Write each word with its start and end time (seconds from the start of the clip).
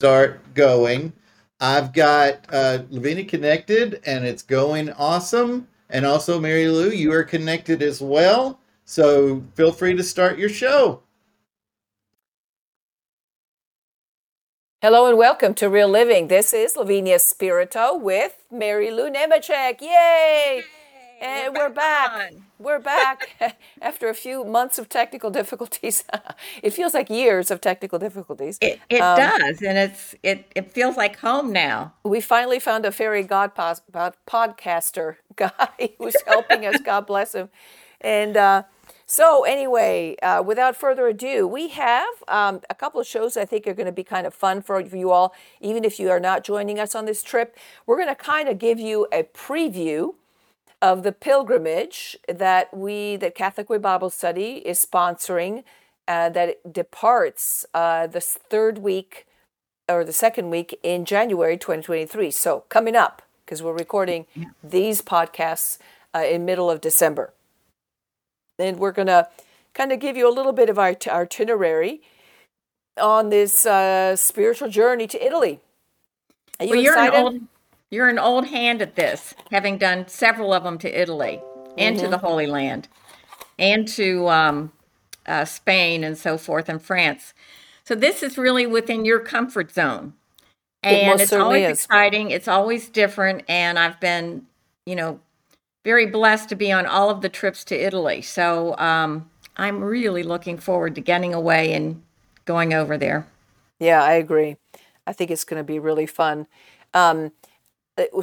start 0.00 0.54
going. 0.54 1.12
I've 1.60 1.92
got 1.92 2.46
uh, 2.48 2.84
Lavinia 2.88 3.26
connected, 3.26 4.00
and 4.06 4.24
it's 4.24 4.42
going 4.42 4.90
awesome. 4.92 5.68
And 5.90 6.06
also, 6.06 6.40
Mary 6.40 6.68
Lou, 6.68 6.88
you 6.88 7.12
are 7.12 7.22
connected 7.22 7.82
as 7.82 8.00
well. 8.00 8.60
So 8.86 9.44
feel 9.56 9.72
free 9.72 9.94
to 9.94 10.02
start 10.02 10.38
your 10.38 10.48
show. 10.48 11.02
Hello 14.80 15.06
and 15.06 15.18
welcome 15.18 15.52
to 15.52 15.68
Real 15.68 15.90
Living. 15.90 16.28
This 16.28 16.54
is 16.54 16.78
Lavinia 16.78 17.18
Spirito 17.18 17.94
with 17.94 18.42
Mary 18.50 18.90
Lou 18.90 19.10
Nemechek. 19.10 19.82
Yay! 19.82 20.64
And 21.20 21.54
we're, 21.54 21.68
we're 21.68 21.74
back. 21.74 22.32
We're 22.58 22.78
back 22.78 23.58
after 23.82 24.08
a 24.08 24.14
few 24.14 24.42
months 24.42 24.78
of 24.78 24.88
technical 24.88 25.30
difficulties. 25.40 26.04
it 26.62 26.70
feels 26.70 26.94
like 26.94 27.10
years 27.10 27.50
of 27.50 27.60
technical 27.60 27.98
difficulties. 27.98 28.58
It, 28.60 28.80
it 28.88 29.00
um, 29.00 29.18
does, 29.18 29.62
and 29.62 29.76
it's 29.76 30.14
it 30.22 30.50
it 30.56 30.72
feels 30.72 30.96
like 30.96 31.18
home 31.18 31.52
now. 31.52 31.92
We 32.04 32.20
finally 32.20 32.58
found 32.58 32.86
a 32.86 32.92
fairy 32.92 33.22
god 33.22 33.54
pos- 33.54 33.82
podcaster 34.26 35.16
guy 35.36 35.90
who's 35.98 36.16
helping 36.26 36.64
us. 36.64 36.80
God 36.80 37.06
bless 37.06 37.34
him. 37.34 37.50
And 38.00 38.36
uh, 38.38 38.62
so, 39.04 39.44
anyway, 39.44 40.16
uh, 40.22 40.42
without 40.46 40.76
further 40.76 41.08
ado, 41.08 41.46
we 41.46 41.68
have 41.68 42.08
um, 42.28 42.60
a 42.70 42.74
couple 42.74 43.00
of 43.00 43.06
shows 43.06 43.36
I 43.36 43.44
think 43.44 43.66
are 43.66 43.74
going 43.74 43.86
to 43.86 43.92
be 43.92 44.04
kind 44.04 44.26
of 44.26 44.32
fun 44.32 44.62
for 44.62 44.80
you 44.80 45.10
all, 45.10 45.34
even 45.60 45.84
if 45.84 45.98
you 45.98 46.10
are 46.10 46.20
not 46.20 46.44
joining 46.44 46.78
us 46.78 46.94
on 46.94 47.04
this 47.04 47.22
trip. 47.22 47.58
We're 47.86 47.96
going 47.96 48.08
to 48.08 48.14
kind 48.14 48.48
of 48.48 48.58
give 48.58 48.78
you 48.78 49.06
a 49.12 49.24
preview 49.24 50.14
of 50.82 51.02
the 51.02 51.12
pilgrimage 51.12 52.16
that 52.28 52.76
we, 52.76 53.16
that 53.16 53.34
Catholic 53.34 53.68
Way 53.68 53.78
Bible 53.78 54.10
Study 54.10 54.62
is 54.66 54.84
sponsoring, 54.84 55.64
uh, 56.08 56.28
that 56.30 56.72
departs 56.72 57.66
uh, 57.74 58.06
the 58.06 58.20
third 58.20 58.78
week 58.78 59.26
or 59.88 60.04
the 60.04 60.12
second 60.12 60.50
week 60.50 60.78
in 60.82 61.04
January 61.04 61.56
2023. 61.56 62.30
So, 62.30 62.64
coming 62.68 62.96
up, 62.96 63.22
because 63.44 63.62
we're 63.62 63.76
recording 63.76 64.26
these 64.62 65.02
podcasts 65.02 65.78
uh, 66.14 66.24
in 66.24 66.44
middle 66.44 66.70
of 66.70 66.80
December 66.80 67.32
and 68.60 68.78
we're 68.78 68.92
going 68.92 69.08
to 69.08 69.28
kind 69.74 69.92
of 69.92 70.00
give 70.00 70.16
you 70.16 70.28
a 70.28 70.32
little 70.32 70.52
bit 70.52 70.68
of 70.68 70.78
our 70.78 70.94
t- 70.94 71.10
itinerary 71.10 72.02
on 73.00 73.30
this 73.30 73.66
uh, 73.66 74.14
spiritual 74.16 74.68
journey 74.68 75.06
to 75.06 75.24
Italy. 75.24 75.60
Are 76.58 76.66
you 76.66 76.72
well, 76.72 76.80
excited? 76.80 77.48
You're 77.90 78.08
an 78.08 78.18
old 78.18 78.46
hand 78.46 78.80
at 78.82 78.94
this, 78.94 79.34
having 79.50 79.78
done 79.78 80.06
several 80.08 80.52
of 80.52 80.62
them 80.62 80.78
to 80.78 81.00
Italy 81.00 81.40
and 81.76 81.96
mm-hmm. 81.96 82.04
to 82.04 82.10
the 82.10 82.18
Holy 82.18 82.46
Land 82.46 82.88
and 83.58 83.86
to 83.88 84.28
um, 84.28 84.72
uh, 85.26 85.44
Spain 85.44 86.04
and 86.04 86.16
so 86.16 86.38
forth 86.38 86.68
and 86.68 86.80
France. 86.80 87.34
So 87.84 87.94
this 87.94 88.22
is 88.22 88.38
really 88.38 88.66
within 88.66 89.04
your 89.04 89.20
comfort 89.20 89.72
zone. 89.72 90.14
And 90.82 91.20
it 91.20 91.24
it's 91.24 91.32
always 91.32 91.66
is. 91.66 91.84
exciting. 91.84 92.30
It's 92.30 92.48
always 92.48 92.88
different. 92.88 93.44
And 93.48 93.78
I've 93.78 94.00
been, 94.00 94.46
you 94.86 94.94
know, 94.94 95.20
very 95.84 96.06
blessed 96.06 96.48
to 96.50 96.56
be 96.56 96.72
on 96.72 96.86
all 96.86 97.10
of 97.10 97.20
the 97.20 97.28
trips 97.28 97.64
to 97.64 97.74
Italy. 97.74 98.22
So 98.22 98.76
um, 98.78 99.28
I'm 99.56 99.82
really 99.82 100.22
looking 100.22 100.58
forward 100.58 100.94
to 100.94 101.00
getting 101.00 101.34
away 101.34 101.74
and 101.74 102.02
going 102.44 102.72
over 102.72 102.96
there. 102.96 103.26
Yeah, 103.78 104.02
I 104.02 104.12
agree. 104.12 104.56
I 105.06 105.12
think 105.12 105.30
it's 105.30 105.44
going 105.44 105.60
to 105.60 105.64
be 105.64 105.78
really 105.78 106.06
fun. 106.06 106.46
Um, 106.94 107.32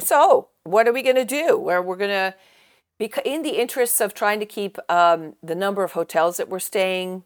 so, 0.00 0.48
what 0.64 0.88
are 0.88 0.92
we 0.92 1.02
going 1.02 1.16
to 1.16 1.24
do? 1.24 1.58
Where 1.58 1.82
we're 1.82 1.96
going 1.96 2.10
to, 2.10 3.28
in 3.28 3.42
the 3.42 3.60
interests 3.60 4.00
of 4.00 4.14
trying 4.14 4.40
to 4.40 4.46
keep 4.46 4.78
um, 4.88 5.34
the 5.42 5.54
number 5.54 5.84
of 5.84 5.92
hotels 5.92 6.36
that 6.36 6.48
we're 6.48 6.58
staying 6.58 7.24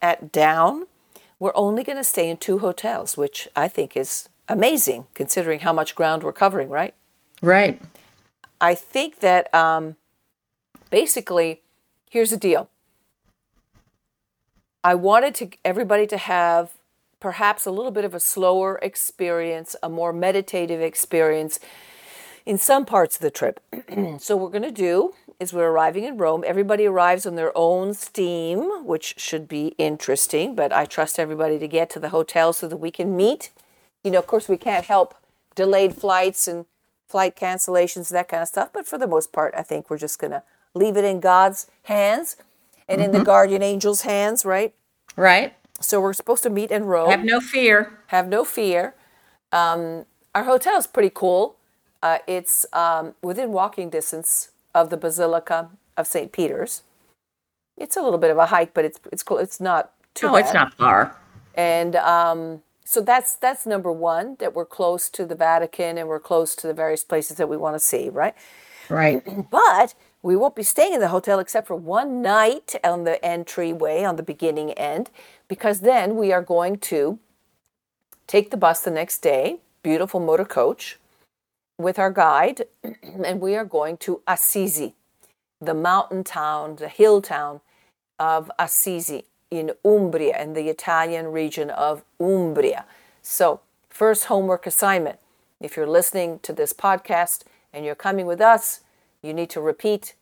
at 0.00 0.32
down, 0.32 0.86
we're 1.38 1.52
only 1.54 1.84
going 1.84 1.98
to 1.98 2.04
stay 2.04 2.30
in 2.30 2.36
two 2.36 2.58
hotels, 2.58 3.16
which 3.16 3.48
I 3.54 3.68
think 3.68 3.96
is 3.96 4.28
amazing 4.48 5.06
considering 5.14 5.60
how 5.60 5.72
much 5.72 5.94
ground 5.94 6.22
we're 6.22 6.32
covering, 6.32 6.68
right? 6.68 6.94
Right. 7.42 7.80
I 8.60 8.74
think 8.74 9.20
that 9.20 9.52
um, 9.54 9.96
basically, 10.90 11.62
here's 12.10 12.30
the 12.30 12.36
deal. 12.36 12.70
I 14.82 14.94
wanted 14.94 15.34
to 15.36 15.50
everybody 15.64 16.06
to 16.06 16.16
have 16.16 16.75
perhaps 17.20 17.66
a 17.66 17.70
little 17.70 17.90
bit 17.90 18.04
of 18.04 18.14
a 18.14 18.20
slower 18.20 18.78
experience, 18.82 19.76
a 19.82 19.88
more 19.88 20.12
meditative 20.12 20.80
experience 20.80 21.58
in 22.44 22.58
some 22.58 22.84
parts 22.84 23.16
of 23.16 23.22
the 23.22 23.30
trip. 23.30 23.60
so 24.18 24.36
what 24.36 24.44
we're 24.44 24.60
going 24.60 24.62
to 24.62 24.70
do 24.70 25.14
is 25.38 25.52
we're 25.52 25.68
arriving 25.68 26.04
in 26.04 26.16
Rome. 26.16 26.44
Everybody 26.46 26.86
arrives 26.86 27.26
on 27.26 27.34
their 27.34 27.52
own 27.56 27.92
steam, 27.94 28.86
which 28.86 29.14
should 29.18 29.48
be 29.48 29.74
interesting, 29.76 30.54
but 30.54 30.72
I 30.72 30.86
trust 30.86 31.18
everybody 31.18 31.58
to 31.58 31.68
get 31.68 31.90
to 31.90 32.00
the 32.00 32.08
hotel 32.10 32.52
so 32.52 32.68
that 32.68 32.78
we 32.78 32.90
can 32.90 33.16
meet. 33.16 33.50
You 34.02 34.10
know, 34.10 34.18
of 34.18 34.26
course 34.26 34.48
we 34.48 34.56
can't 34.56 34.86
help 34.86 35.14
delayed 35.54 35.94
flights 35.94 36.46
and 36.48 36.64
flight 37.08 37.36
cancellations, 37.36 38.08
that 38.10 38.28
kind 38.28 38.42
of 38.42 38.48
stuff. 38.48 38.70
But 38.72 38.86
for 38.86 38.98
the 38.98 39.06
most 39.06 39.32
part, 39.32 39.54
I 39.56 39.62
think 39.62 39.90
we're 39.90 39.98
just 39.98 40.18
going 40.18 40.30
to 40.32 40.42
leave 40.74 40.96
it 40.96 41.04
in 41.04 41.20
God's 41.20 41.66
hands 41.84 42.36
and 42.88 42.98
mm-hmm. 42.98 43.06
in 43.06 43.12
the 43.12 43.18
mm-hmm. 43.18 43.24
guardian 43.24 43.62
angel's 43.62 44.02
hands, 44.02 44.44
right? 44.44 44.74
Right. 45.16 45.54
So 45.80 46.00
we're 46.00 46.12
supposed 46.12 46.42
to 46.44 46.50
meet 46.50 46.70
in 46.70 46.84
Rome. 46.84 47.10
Have 47.10 47.24
no 47.24 47.40
fear. 47.40 47.98
Have 48.08 48.28
no 48.28 48.44
fear. 48.44 48.94
Um, 49.52 50.06
our 50.34 50.44
hotel 50.44 50.76
is 50.78 50.86
pretty 50.86 51.10
cool. 51.12 51.56
Uh, 52.02 52.18
it's 52.26 52.66
um, 52.72 53.14
within 53.22 53.52
walking 53.52 53.90
distance 53.90 54.50
of 54.74 54.90
the 54.90 54.96
Basilica 54.96 55.70
of 55.96 56.06
St. 56.06 56.32
Peter's. 56.32 56.82
It's 57.76 57.96
a 57.96 58.02
little 58.02 58.18
bit 58.18 58.30
of 58.30 58.38
a 58.38 58.46
hike, 58.46 58.72
but 58.74 58.84
it's 58.84 59.00
it's 59.12 59.22
cool. 59.22 59.38
It's 59.38 59.60
not 59.60 59.92
too. 60.14 60.28
Oh, 60.28 60.32
bad. 60.32 60.44
it's 60.44 60.54
not 60.54 60.74
far. 60.74 61.16
And 61.54 61.96
um, 61.96 62.62
so 62.84 63.00
that's 63.00 63.36
that's 63.36 63.66
number 63.66 63.90
one 63.90 64.36
that 64.38 64.54
we're 64.54 64.66
close 64.66 65.10
to 65.10 65.26
the 65.26 65.34
Vatican 65.34 65.98
and 65.98 66.08
we're 66.08 66.20
close 66.20 66.54
to 66.56 66.66
the 66.66 66.74
various 66.74 67.04
places 67.04 67.36
that 67.36 67.48
we 67.48 67.56
want 67.56 67.74
to 67.74 67.80
see, 67.80 68.08
right? 68.08 68.34
Right. 68.88 69.22
But 69.50 69.94
we 70.26 70.34
won't 70.34 70.56
be 70.56 70.62
staying 70.64 70.92
in 70.92 70.98
the 70.98 71.06
hotel 71.06 71.38
except 71.38 71.68
for 71.68 71.76
one 71.76 72.20
night 72.20 72.74
on 72.82 73.04
the 73.04 73.24
entryway 73.24 74.02
on 74.02 74.16
the 74.16 74.24
beginning 74.24 74.72
end, 74.72 75.08
because 75.46 75.82
then 75.82 76.16
we 76.16 76.32
are 76.32 76.42
going 76.42 76.78
to 76.78 77.20
take 78.26 78.50
the 78.50 78.56
bus 78.56 78.80
the 78.80 78.90
next 78.90 79.18
day, 79.18 79.60
beautiful 79.84 80.18
motor 80.18 80.44
coach, 80.44 80.98
with 81.78 81.96
our 81.96 82.10
guide, 82.10 82.62
and 83.24 83.40
we 83.40 83.54
are 83.54 83.64
going 83.64 83.96
to 83.98 84.20
Assisi, 84.26 84.96
the 85.60 85.74
mountain 85.74 86.24
town, 86.24 86.74
the 86.74 86.88
hill 86.88 87.22
town 87.22 87.60
of 88.18 88.50
Assisi 88.58 89.26
in 89.52 89.70
Umbria, 89.84 90.42
in 90.42 90.54
the 90.54 90.68
Italian 90.68 91.28
region 91.28 91.70
of 91.70 92.02
Umbria. 92.18 92.84
So, 93.22 93.60
first 93.88 94.24
homework 94.24 94.66
assignment 94.66 95.20
if 95.60 95.76
you're 95.76 95.86
listening 95.86 96.40
to 96.40 96.52
this 96.52 96.72
podcast 96.72 97.44
and 97.72 97.84
you're 97.84 97.94
coming 97.94 98.26
with 98.26 98.40
us, 98.40 98.80
you 99.26 99.34
need 99.34 99.50
to 99.50 99.60
repeat 99.60 100.14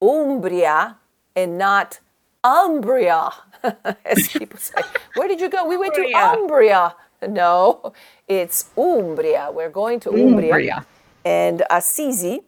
Umbria 0.00 0.96
and 1.34 1.58
not 1.58 2.00
Umbria, 2.44 3.30
as 4.04 4.28
people 4.28 4.58
say. 4.58 4.82
Where 5.14 5.28
did 5.28 5.40
you 5.40 5.48
go? 5.48 5.66
We 5.66 5.76
went 5.76 5.94
to 5.94 6.12
Umbria. 6.12 6.94
No, 7.28 7.92
it's 8.28 8.70
Umbria. 8.76 9.50
We're 9.52 9.70
going 9.70 10.00
to 10.00 10.10
Umbria. 10.10 10.52
Umbria. 10.52 10.86
And 11.24 11.62
Assisi, 11.70 12.42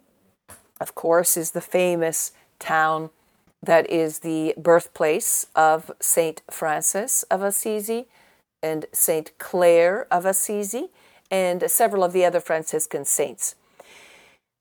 of 0.81 0.94
course, 0.94 1.37
is 1.37 1.53
the 1.53 1.60
famous 1.60 2.32
town 2.59 3.10
that 3.62 3.88
is 3.88 4.20
the 4.20 4.54
birthplace 4.59 5.47
of 5.54 5.91
Saint 6.00 6.43
Francis 6.50 7.22
of 7.25 7.43
Assisi 7.43 8.06
and 8.62 8.87
Saint 8.93 9.37
Clare 9.38 10.06
of 10.10 10.26
Assisi 10.26 10.88
and 11.31 11.70
several 11.70 12.04
of 12.04 12.12
the 12.12 12.25
other 12.25 12.41
Franciscan 12.41 13.04
saints. 13.04 13.54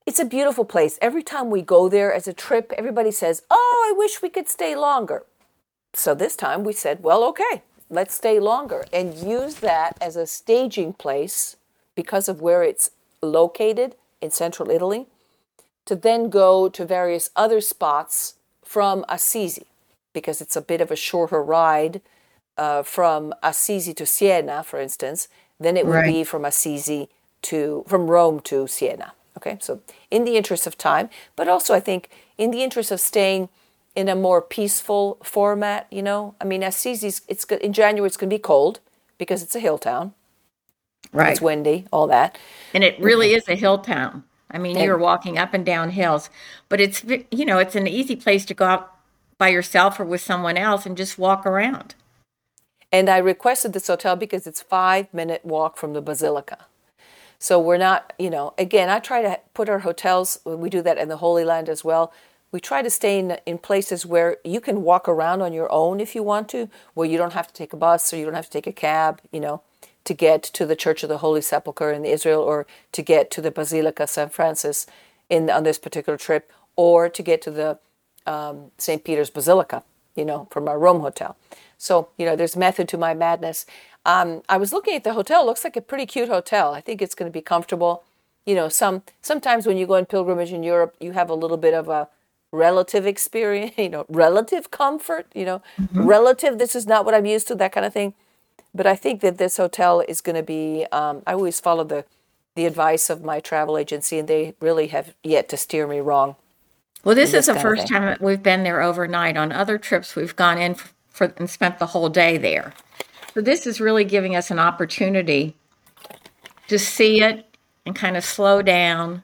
It's 0.06 0.19
a 0.19 0.25
beautiful 0.25 0.66
place. 0.66 1.00
Every 1.02 1.24
time 1.24 1.50
we 1.50 1.62
go 1.62 1.88
there 1.88 2.14
as 2.14 2.28
a 2.28 2.34
trip, 2.34 2.74
everybody 2.78 3.12
says, 3.12 3.41
Oh, 3.50 3.90
I 3.90 3.97
wish 3.97 4.22
we 4.22 4.30
could 4.30 4.50
stay 4.50 4.75
longer. 4.75 5.24
So 5.94 6.14
this 6.14 6.36
time 6.36 6.64
we 6.64 6.74
said, 6.74 7.03
Well, 7.03 7.24
okay, 7.25 7.64
let's 7.90 8.14
stay 8.14 8.40
longer 8.40 8.86
and 8.91 9.14
use 9.14 9.56
that 9.56 9.97
as 10.02 10.16
a 10.16 10.28
staging 10.28 10.94
place 10.94 11.55
because 11.96 12.28
of 12.28 12.41
where 12.41 12.64
it's 12.64 12.91
located 13.22 13.96
in 14.22 14.32
central 14.32 14.70
Italy 14.70 15.08
to 15.85 15.96
then 15.96 16.29
go 16.29 16.67
to 16.67 16.85
various 16.85 17.29
other 17.35 17.61
spots 17.61 18.35
from 18.64 19.05
Assisi 19.08 19.67
because 20.11 20.41
it's 20.41 20.55
a 20.55 20.61
bit 20.61 20.82
of 20.82 20.91
a 20.91 20.96
shorter 20.96 21.41
ride 21.41 22.02
uh, 22.58 22.84
from 22.84 23.34
Assisi 23.41 23.94
to 23.94 24.05
Siena, 24.05 24.64
for 24.64 24.79
instance, 24.79 25.28
than 25.59 25.78
it 25.78 25.85
would 25.85 25.94
right. 25.94 26.14
be 26.14 26.23
from 26.23 26.44
Assisi 26.44 27.09
to 27.44 27.85
from 27.88 28.08
Rome 28.08 28.41
to 28.41 28.67
Siena. 28.67 29.14
Okay, 29.38 29.58
so 29.59 29.82
in 30.12 30.26
the 30.26 30.38
interest 30.38 30.68
of 30.68 30.78
time, 30.78 31.09
but 31.35 31.47
also 31.47 31.74
I 31.74 31.80
think 31.80 32.09
in 32.38 32.52
the 32.52 32.64
interest 32.64 32.91
of 32.91 33.00
staying 33.00 33.50
in 33.96 34.09
a 34.09 34.16
more 34.16 34.41
peaceful 34.41 35.18
format. 35.24 35.88
You 35.91 36.02
know, 36.02 36.35
I 36.41 36.46
mean, 36.46 36.62
Assisi's 36.62 37.22
it's 37.28 37.46
in 37.46 37.74
January 37.74 38.08
it's 38.08 38.18
going 38.18 38.30
to 38.30 38.35
be 38.35 38.40
cold 38.41 38.80
because 39.18 39.44
it's 39.44 39.56
a 39.56 39.59
hill 39.59 39.78
town. 39.78 40.14
Right, 41.12 41.32
it's 41.32 41.41
windy, 41.41 41.85
all 41.91 42.08
that, 42.08 42.38
and 42.74 42.84
it 42.84 43.00
really 43.00 43.34
is 43.34 43.47
a 43.47 43.56
hill 43.56 43.78
town. 43.80 44.24
I 44.50 44.58
mean, 44.58 44.78
and, 44.78 44.85
you're 44.85 44.97
walking 44.97 45.38
up 45.38 45.53
and 45.53 45.66
down 45.66 45.91
hills, 45.91 46.29
but 46.70 46.82
it's 46.82 47.03
you 47.03 47.46
know 47.46 47.59
it's 47.59 47.76
an 47.76 47.88
easy 47.88 48.16
place 48.16 48.46
to 48.46 48.53
go 48.53 48.66
out 48.66 48.96
by 49.38 49.50
yourself 49.50 50.00
or 50.00 50.06
with 50.06 50.22
someone 50.22 50.58
else 50.58 50.86
and 50.86 50.97
just 50.97 51.20
walk 51.20 51.46
around. 51.46 51.96
And 52.91 53.09
I 53.09 53.18
requested 53.18 53.74
this 53.74 53.88
hotel 53.88 54.16
because 54.16 54.47
it's 54.47 54.62
five 54.62 55.14
minute 55.14 55.44
walk 55.44 55.78
from 55.78 55.94
the 55.94 56.02
basilica. 56.02 56.66
So 57.43 57.59
we're 57.59 57.75
not, 57.75 58.13
you 58.17 58.29
know, 58.29 58.53
again, 58.57 58.90
I 58.90 58.99
try 58.99 59.22
to 59.22 59.37
put 59.53 59.67
our 59.67 59.79
hotels, 59.79 60.40
we 60.45 60.69
do 60.69 60.81
that 60.81 60.97
in 60.97 61.09
the 61.09 61.17
Holy 61.17 61.43
Land 61.43 61.67
as 61.67 61.84
well. 61.84 62.13
We 62.53 62.61
try 62.61 62.81
to 62.81 62.90
stay 62.90 63.19
in, 63.19 63.37
in 63.45 63.57
places 63.57 64.05
where 64.05 64.37
you 64.45 64.61
can 64.61 64.81
walk 64.81 65.09
around 65.09 65.41
on 65.41 65.51
your 65.51 65.69
own 65.69 65.99
if 65.99 66.16
you 66.16 66.23
want 66.23 66.47
to, 66.49 66.69
where 66.93 67.05
you 67.05 67.17
don't 67.17 67.34
have 67.34 67.47
to 67.47 67.53
take 67.53 67.73
a 67.73 67.75
bus 67.75 68.13
or 68.13 68.16
you 68.16 68.23
don't 68.23 68.34
have 68.34 68.45
to 68.45 68.51
take 68.51 68.66
a 68.66 68.72
cab, 68.72 69.19
you 69.34 69.41
know, 69.41 69.61
to 70.05 70.13
get 70.13 70.41
to 70.41 70.66
the 70.66 70.78
Church 70.78 71.03
of 71.03 71.09
the 71.09 71.17
Holy 71.17 71.41
Sepulchre 71.41 71.91
in 71.91 72.05
Israel 72.05 72.40
or 72.40 72.66
to 72.93 73.01
get 73.01 73.29
to 73.31 73.41
the 73.41 73.51
Basilica 73.51 74.07
St. 74.07 74.31
Francis 74.31 74.87
in 75.29 75.49
on 75.49 75.63
this 75.63 75.78
particular 75.78 76.16
trip 76.16 76.49
or 76.78 77.09
to 77.09 77.22
get 77.22 77.41
to 77.41 77.51
the 77.51 77.78
um, 78.25 78.72
St. 78.78 79.03
Peter's 79.03 79.29
Basilica, 79.29 79.84
you 80.16 80.26
know, 80.26 80.48
from 80.52 80.68
our 80.68 80.80
Rome 80.80 81.02
hotel. 81.02 81.36
So, 81.78 82.10
you 82.18 82.26
know, 82.26 82.36
there's 82.36 82.56
method 82.56 82.88
to 82.90 82.98
my 82.98 83.14
madness. 83.14 83.66
Um, 84.06 84.42
I 84.48 84.58
was 84.58 84.74
looking 84.74 84.96
at 84.96 85.04
the 85.04 85.14
hotel. 85.14 85.44
It 85.44 85.46
looks 85.46 85.64
like 85.64 85.76
a 85.76 85.82
pretty 85.82 86.06
cute 86.06 86.30
hotel. 86.30 86.74
I 86.74 86.82
think 86.82 87.02
it's 87.02 87.16
going 87.16 87.30
to 87.30 87.34
be 87.34 87.42
comfortable. 87.42 88.04
You 88.46 88.56
know, 88.56 88.70
some 88.70 89.04
sometimes 89.22 89.66
when 89.66 89.78
you 89.78 89.88
go 89.88 89.96
on 89.96 90.06
pilgrimage 90.06 90.52
in 90.52 90.64
Europe, 90.64 90.96
you 91.00 91.14
have 91.14 91.30
a 91.30 91.34
little 91.34 91.58
bit 91.58 91.74
of 91.74 91.90
a 91.90 92.10
relative 92.54 93.06
experience, 93.06 93.74
you 93.78 93.90
know, 93.90 94.06
relative 94.08 94.72
comfort, 94.72 95.28
you 95.34 95.44
know, 95.44 95.62
mm-hmm. 95.78 96.06
relative, 96.06 96.58
this 96.58 96.76
is 96.76 96.88
not 96.88 97.04
what 97.04 97.14
I'm 97.14 97.26
used 97.26 97.48
to, 97.50 97.56
that 97.56 97.74
kind 97.74 97.86
of 97.86 97.92
thing. 97.92 98.14
But 98.74 98.88
I 98.88 98.96
think 98.96 99.22
that 99.22 99.38
this 99.38 99.58
hotel 99.58 100.00
is 100.02 100.22
going 100.22 100.36
to 100.36 100.44
be, 100.44 100.86
um, 100.92 101.22
I 101.28 101.34
always 101.34 101.60
follow 101.60 101.84
the, 101.84 102.06
the 102.56 102.66
advice 102.66 103.10
of 103.10 103.24
my 103.24 103.40
travel 103.40 103.78
agency, 103.78 104.18
and 104.18 104.28
they 104.28 104.56
really 104.60 104.88
have 104.88 105.14
yet 105.24 105.50
to 105.50 105.58
steer 105.58 105.86
me 105.88 106.00
wrong. 106.00 106.36
Well, 107.03 107.16
this 107.16 107.34
is 107.34 107.47
the 107.47 107.55
first 107.55 107.88
time 107.88 108.17
we've 108.22 108.44
been 108.44 108.64
there 108.64 108.82
overnight. 108.82 109.35
On 109.35 109.52
other 109.52 109.78
trips, 109.78 110.16
we've 110.16 110.35
gone 110.35 110.58
in 110.58 110.76
for, 111.09 111.34
and 111.38 111.50
spent 111.50 111.79
the 111.79 111.88
whole 111.88 112.09
day 112.09 112.38
there. 112.38 112.73
So 113.34 113.41
this 113.41 113.67
is 113.67 113.82
really 113.82 114.05
giving 114.05 114.35
us 114.35 114.52
an 114.52 114.59
opportunity 114.59 115.55
to 116.67 116.79
see 116.79 117.22
it 117.22 117.46
and 117.85 117.96
kind 117.96 118.16
of 118.16 118.23
slow 118.23 118.61
down 118.61 119.23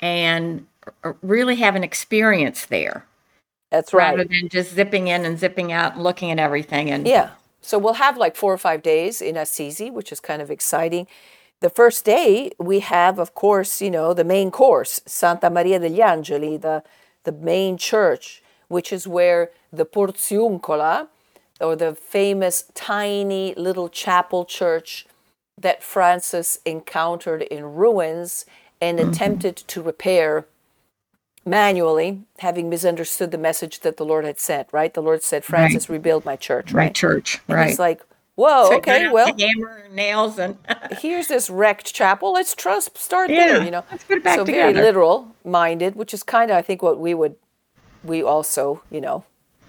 and 0.00 0.66
really 1.22 1.56
have 1.56 1.76
an 1.76 1.84
experience 1.84 2.66
there. 2.66 3.04
That's 3.70 3.92
right. 3.92 4.16
Rather 4.16 4.24
than 4.24 4.48
just 4.48 4.74
zipping 4.74 5.08
in 5.08 5.24
and 5.24 5.38
zipping 5.38 5.72
out 5.72 5.94
and 5.94 6.02
looking 6.02 6.30
at 6.30 6.38
everything. 6.38 6.90
And 6.90 7.06
yeah, 7.06 7.30
so 7.60 7.78
we'll 7.78 7.94
have 7.94 8.16
like 8.16 8.34
four 8.34 8.52
or 8.52 8.58
five 8.58 8.82
days 8.82 9.20
in 9.20 9.36
Assisi, 9.36 9.90
which 9.90 10.10
is 10.10 10.20
kind 10.20 10.40
of 10.40 10.50
exciting. 10.50 11.06
The 11.60 11.70
first 11.70 12.04
day 12.04 12.52
we 12.58 12.80
have, 12.80 13.18
of 13.18 13.34
course, 13.34 13.82
you 13.82 13.90
know, 13.90 14.14
the 14.14 14.24
main 14.24 14.50
course, 14.50 15.00
Santa 15.06 15.50
Maria 15.50 15.78
degli 15.80 16.00
Angeli, 16.00 16.56
the 16.56 16.82
the 17.24 17.32
main 17.32 17.76
church, 17.76 18.42
which 18.68 18.92
is 18.92 19.06
where 19.06 19.50
the 19.72 19.84
Porziuncola, 19.84 21.08
or 21.60 21.76
the 21.76 21.94
famous 21.94 22.64
tiny 22.74 23.54
little 23.54 23.88
chapel 23.88 24.44
church 24.44 25.06
that 25.60 25.82
Francis 25.82 26.58
encountered 26.64 27.42
in 27.42 27.74
ruins 27.74 28.46
and 28.80 28.98
mm-hmm. 28.98 29.10
attempted 29.10 29.56
to 29.56 29.82
repair 29.82 30.46
manually, 31.44 32.22
having 32.38 32.68
misunderstood 32.68 33.30
the 33.30 33.38
message 33.38 33.80
that 33.80 33.96
the 33.96 34.04
Lord 34.04 34.24
had 34.24 34.38
sent, 34.38 34.68
right? 34.72 34.92
The 34.92 35.02
Lord 35.02 35.22
said, 35.22 35.44
Francis, 35.44 35.88
right. 35.88 35.94
rebuild 35.94 36.24
my 36.24 36.36
church, 36.36 36.72
right? 36.72 36.84
My 36.84 36.90
church, 36.90 37.40
and 37.48 37.56
right. 37.56 37.70
It's 37.70 37.78
like, 37.78 38.02
whoa, 38.38 38.70
so 38.70 38.76
okay, 38.76 39.10
well, 39.10 39.34
hammer 39.36 39.82
and 39.84 39.94
nails 39.94 40.38
and 40.38 40.56
here's 41.00 41.26
this 41.26 41.50
wrecked 41.50 41.92
chapel. 41.92 42.32
Let's 42.32 42.54
trust, 42.54 42.96
start 42.96 43.30
yeah, 43.30 43.48
there, 43.48 43.64
you 43.64 43.70
know. 43.70 43.84
Let's 43.90 44.04
put 44.04 44.18
it 44.18 44.24
back 44.24 44.36
so 44.36 44.44
together. 44.44 44.72
very 44.72 44.86
literal 44.86 45.34
minded, 45.44 45.96
which 45.96 46.14
is 46.14 46.22
kind 46.22 46.50
of, 46.50 46.56
I 46.56 46.62
think, 46.62 46.80
what 46.80 46.98
we 46.98 47.14
would, 47.14 47.34
we 48.04 48.22
also, 48.22 48.82
you 48.90 49.00
know, 49.00 49.24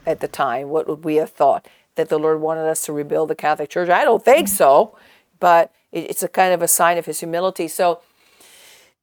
at 0.06 0.20
the 0.20 0.28
time, 0.28 0.70
what 0.70 0.88
would 0.88 1.04
we 1.04 1.16
have 1.16 1.32
thought 1.32 1.68
that 1.96 2.10
the 2.10 2.20
Lord 2.20 2.42
wanted 2.42 2.68
us 2.68 2.86
to 2.86 2.94
rebuild 2.94 3.30
the 3.30 3.36
Catholic 3.36 3.70
Church? 3.70 3.90
I 3.90 4.04
don't 4.04 4.24
think 4.24 4.48
so, 4.48 4.96
but 5.40 5.74
it's 5.92 6.22
a 6.22 6.28
kind 6.28 6.54
of 6.54 6.62
a 6.62 6.68
sign 6.68 6.98
of 6.98 7.06
His 7.08 7.20
humility. 7.20 7.68
So 7.68 8.02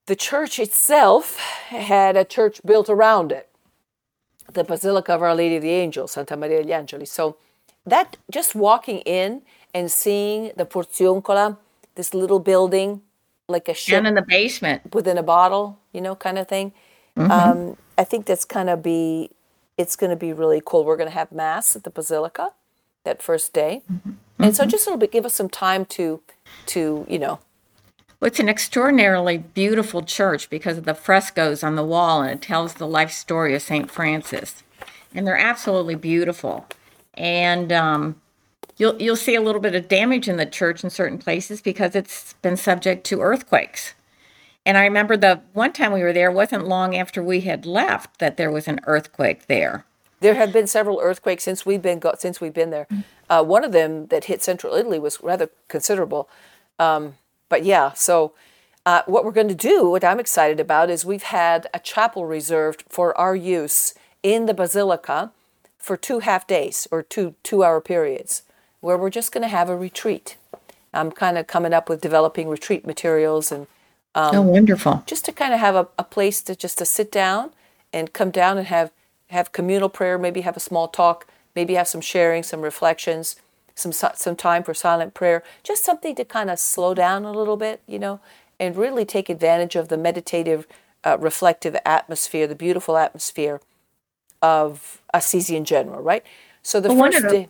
the 0.07 0.17
church 0.17 0.61
itself 0.61 1.39
had 1.69 2.17
a 2.17 2.25
church 2.25 2.61
built 2.65 2.89
around 2.89 3.33
it, 3.33 3.49
the 4.53 4.63
Basilica 4.63 5.15
of 5.15 5.23
Our 5.23 5.35
Lady 5.35 5.57
of 5.57 5.63
the 5.63 5.71
Angels, 5.71 6.13
Santa 6.13 6.37
Maria 6.37 6.63
degli 6.63 6.73
Angeli. 6.73 7.07
So 7.07 7.37
that 7.87 8.17
just 8.31 8.55
walking 8.55 8.99
in 9.01 9.43
and 9.73 9.91
seeing 9.91 10.53
the 10.57 10.67
Porziuncola, 10.67 11.57
this 11.95 12.15
little 12.15 12.39
building, 12.39 13.03
like 13.49 13.69
a 13.69 13.75
ship, 13.75 14.05
in 14.05 14.15
the 14.15 14.23
basement 14.23 14.95
within 14.95 15.19
a 15.19 15.23
bottle, 15.23 15.79
you 15.93 16.01
know, 16.01 16.15
kind 16.15 16.39
of 16.39 16.49
thing. 16.49 16.73
Mm-hmm. 17.17 17.31
Um, 17.31 17.77
I 17.97 18.05
think 18.05 18.27
that's 18.27 18.45
gonna 18.45 18.77
be, 18.77 19.31
it's 19.79 19.97
gonna 19.97 20.17
be 20.17 20.33
really 20.33 20.63
cool. 20.65 20.85
We're 20.85 20.97
gonna 20.97 21.11
have 21.11 21.33
mass 21.33 21.77
at 21.77 21.85
the 21.85 21.91
Basilica 21.91 22.51
that 23.05 23.23
first 23.23 23.53
day, 23.53 23.83
mm-hmm. 23.91 24.13
and 24.39 24.57
so 24.57 24.65
mm-hmm. 24.65 24.71
just 24.71 24.87
a 24.87 24.91
little 24.91 24.99
bit, 24.99 25.13
give 25.13 25.25
us 25.25 25.35
some 25.35 25.49
time 25.49 25.85
to, 25.87 26.21
to 26.67 27.07
you 27.09 27.19
know, 27.19 27.39
well, 28.19 28.29
it's 28.29 28.41
an 28.41 28.49
extraordinarily 28.49 29.37
beautiful 29.37 30.03
church 30.03 30.49
because 30.49 30.79
of 30.79 30.85
the 30.87 30.95
frescoes 30.95 31.63
on 31.63 31.77
the 31.77 31.85
wall, 31.85 32.23
and 32.23 32.31
it 32.33 32.41
tells 32.41 32.75
the 32.75 32.87
life 32.87 33.11
story 33.11 33.55
of 33.55 33.61
St. 33.61 33.91
Francis. 33.91 34.63
And 35.15 35.27
they're 35.27 35.37
absolutely 35.37 35.97
beautiful. 35.97 36.67
And 37.17 37.73
um, 37.73 38.21
you'll, 38.77 39.01
you'll 39.01 39.17
see 39.17 39.35
a 39.35 39.41
little 39.41 39.61
bit 39.61 39.75
of 39.75 39.89
damage 39.89 40.29
in 40.29 40.37
the 40.37 40.47
church 40.47 40.85
in 40.85 40.91
certain 40.91 41.19
places 41.19 41.61
because 41.61 41.95
it's 41.95 42.35
been 42.43 42.57
subject 42.57 43.05
to 43.07 43.21
earthquakes. 43.21 43.95
And 44.65 44.77
I 44.77 44.85
remember 44.85 45.17
the 45.17 45.41
one 45.53 45.73
time 45.73 45.93
we 45.93 46.03
were 46.03 46.13
there 46.13 46.31
wasn't 46.31 46.67
long 46.67 46.97
after 46.97 47.23
we 47.23 47.43
had 47.43 47.67
left 47.67 48.19
that 48.19 48.37
there 48.37 48.51
was 48.51 48.67
an 48.67 48.81
earthquake 48.85 49.47
there. 49.47 49.85
There 50.21 50.35
have 50.35 50.53
been 50.53 50.67
several 50.67 50.99
earthquakes 51.01 51.45
since 51.45 51.65
we've 51.65 51.83
been 51.83 51.99
got, 52.01 52.21
since 52.21 52.41
we've 52.41 52.55
been 52.55 52.71
there. 52.71 52.89
Uh, 53.29 53.45
one 53.45 53.65
of 53.65 53.73
them 53.73 54.07
that 54.07 54.25
hit 54.25 54.43
central 54.43 54.75
Italy 54.75 54.99
was 54.99 55.23
rather 55.23 55.51
considerable. 55.69 56.29
Um, 56.79 57.15
but 57.49 57.65
yeah, 57.65 57.93
so 57.93 58.33
uh, 58.85 59.03
what 59.07 59.25
we're 59.25 59.31
going 59.31 59.49
to 59.49 59.55
do, 59.55 59.89
what 59.91 60.05
I'm 60.05 60.19
excited 60.19 60.59
about, 60.59 60.91
is 60.91 61.05
we've 61.05 61.23
had 61.23 61.69
a 61.75 61.79
chapel 61.79 62.25
reserved 62.27 62.85
for 62.89 63.17
our 63.17 63.37
use 63.37 63.95
in 64.23 64.47
the 64.47 64.55
basilica 64.55 65.33
for 65.87 65.97
two 65.97 66.19
half 66.19 66.47
days 66.47 66.89
or 66.91 67.03
two 67.03 67.37
two 67.45 67.63
hour 67.63 67.81
periods, 67.81 68.43
where 68.81 68.99
we're 68.99 69.11
just 69.11 69.33
going 69.33 69.43
to 69.43 69.49
have 69.49 69.71
a 69.71 69.77
retreat. 69.77 70.37
I'm 70.93 71.13
kind 71.13 71.39
of 71.39 71.47
coming 71.47 71.73
up 71.73 71.89
with 71.89 72.01
developing 72.01 72.49
retreat 72.49 72.87
materials 72.87 73.53
and 73.53 73.69
um, 74.15 74.35
oh, 74.35 74.43
wonderful! 74.43 75.05
Just 75.07 75.25
to 75.27 75.33
kind 75.33 75.55
of 75.55 75.61
have 75.61 75.77
a, 75.77 75.89
a 75.99 76.05
place 76.05 76.43
to 76.43 76.57
just 76.57 76.79
to 76.79 76.85
sit 76.85 77.13
down 77.13 77.53
and 77.93 78.13
come 78.13 78.31
down 78.31 78.59
and 78.59 78.67
have 78.67 78.91
have 79.29 79.53
communal 79.53 79.89
prayer, 79.89 80.19
maybe 80.19 80.41
have 80.41 80.57
a 80.57 80.61
small 80.61 80.89
talk, 80.89 81.27
maybe 81.55 81.75
have 81.75 81.87
some 81.87 82.01
sharing, 82.01 82.43
some 82.43 82.63
reflections, 82.63 83.37
some 83.75 83.93
some 83.93 84.35
time 84.35 84.65
for 84.65 84.75
silent 84.75 85.15
prayer, 85.15 85.45
just 85.63 85.85
something 85.85 86.17
to 86.17 86.25
kind 86.25 86.51
of 86.51 86.59
slow 86.59 86.95
down 86.95 87.25
a 87.25 87.33
little 87.33 87.57
bit, 87.57 87.81
you 87.87 87.99
know, 87.99 88.19
and 88.59 88.77
really 88.77 89.05
take 89.05 89.29
advantage 89.29 89.77
of 89.77 89.89
the 89.89 89.97
meditative, 89.97 90.67
uh, 91.05 91.17
reflective 91.21 91.77
atmosphere, 91.85 92.47
the 92.49 92.55
beautiful 92.57 92.97
atmosphere 92.97 93.61
of 94.47 95.01
Assisi 95.13 95.57
in 95.57 95.65
general, 95.65 96.01
right? 96.03 96.25
So 96.63 96.81
the 96.81 96.93
well, 96.93 97.11
first 97.11 97.29
day. 97.29 97.49